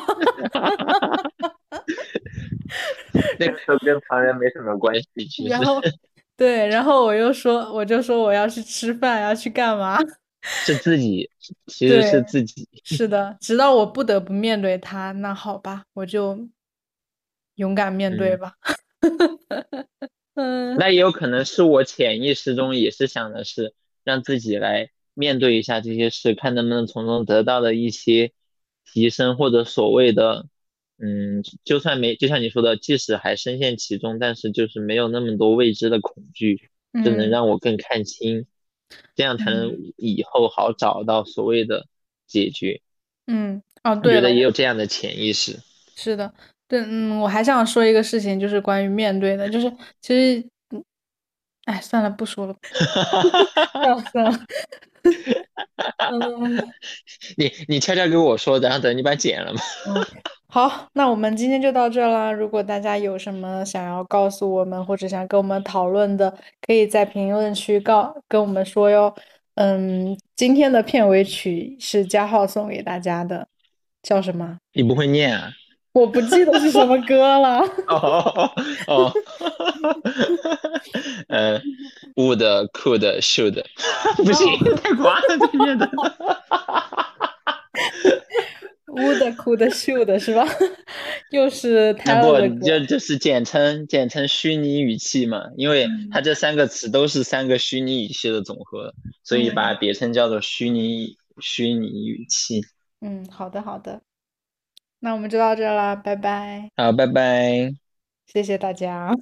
[3.40, 5.50] 那个时候跟旁人没什么关系，其实。
[5.50, 5.82] 然后，
[6.36, 9.98] 对，然后我又说，我就说我要去吃饭，要去干嘛？
[10.42, 11.30] 是自己，
[11.68, 12.68] 其实是自己。
[12.84, 16.48] 是的，直到我不得不面对他，那好吧，我就
[17.56, 18.54] 勇敢面对吧。
[20.36, 20.76] 嗯。
[20.78, 28.32] 那也有可能是我潜意识中也是想的是让自己来面对一下这些事，看能不能从中得到的一些
[28.86, 30.48] 提升，或者所谓的。
[31.02, 36.70] 嗯，就算没，就像你说的，即使还深陷其中，但是就是没有那么多未知的恐惧，
[37.06, 38.46] 就能让我更看清，
[39.16, 41.88] 这样才能以后好找到所谓的
[42.28, 42.82] 解决。
[43.28, 45.58] 嗯，哦，对，我觉得也有这样的潜意识。
[45.96, 46.34] 是的，
[46.68, 49.72] 对，嗯，我还想说一个事情，就是关于面对的，就是
[50.02, 50.46] 其实，
[51.64, 52.56] 哎，算了，不说了，
[54.12, 54.46] 算了。
[57.38, 59.62] 你你悄悄跟我说，然后等你把剪了嘛。
[60.52, 62.32] 好，那我们今天就到这啦。
[62.32, 66.34] 如果大家有什么想要告诉我们，或者想跟我们讨论的，
[66.66, 69.14] 可以在评论区告跟我们说哟。
[69.54, 73.48] 嗯，今天的片尾曲是加浩送给大家的，
[74.02, 74.58] 叫什么？
[74.74, 75.52] 你不会念啊？
[75.94, 77.60] 我不记得是什么歌了。
[77.88, 78.52] 哦
[78.88, 79.14] 哦，
[81.28, 81.62] 呃
[82.16, 82.42] ，would
[82.72, 83.64] could should，
[84.18, 85.22] 不行，太夸了，
[85.52, 85.88] 这念的。
[88.92, 90.48] Would could should 是吧？
[91.32, 102.62] 又是泰勒的就就是简称简称虚拟语气嘛，因为它这三个词都是三个虚拟语气的总和，所以把别称叫做虚拟虚拟语气。
[103.02, 104.02] 嗯，好的好的。
[105.00, 106.70] 那我们就到这啦，拜拜。
[106.76, 107.72] 好，拜拜。
[108.28, 109.16] 谢谢大家。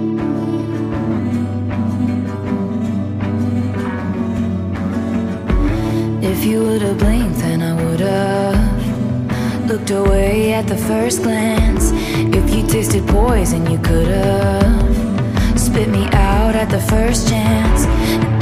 [6.45, 11.91] If you would've blinked, then I would've looked away at the first glance.
[12.37, 17.87] If you tasted poison, you could've spit me out at the first chance.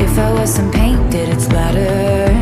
[0.02, 2.32] If I was some paint, did it splatter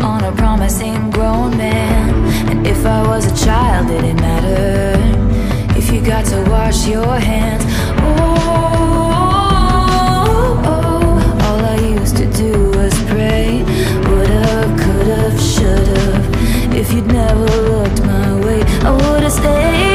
[0.00, 2.14] on a promising grown man?
[2.48, 4.96] And if I was a child, did it matter
[5.76, 7.64] if you got to wash your hands?
[7.98, 8.41] Oh,
[16.82, 19.91] If you'd never looked my way, I would've stayed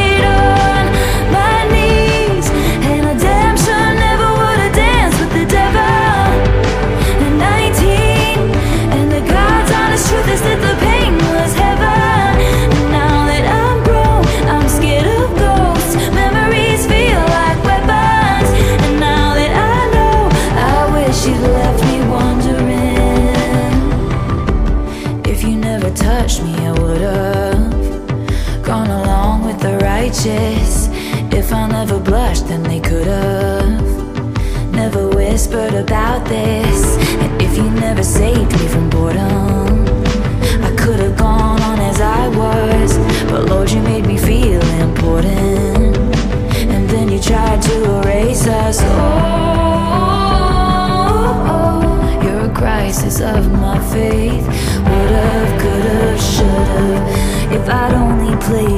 [57.57, 58.76] If I'd only played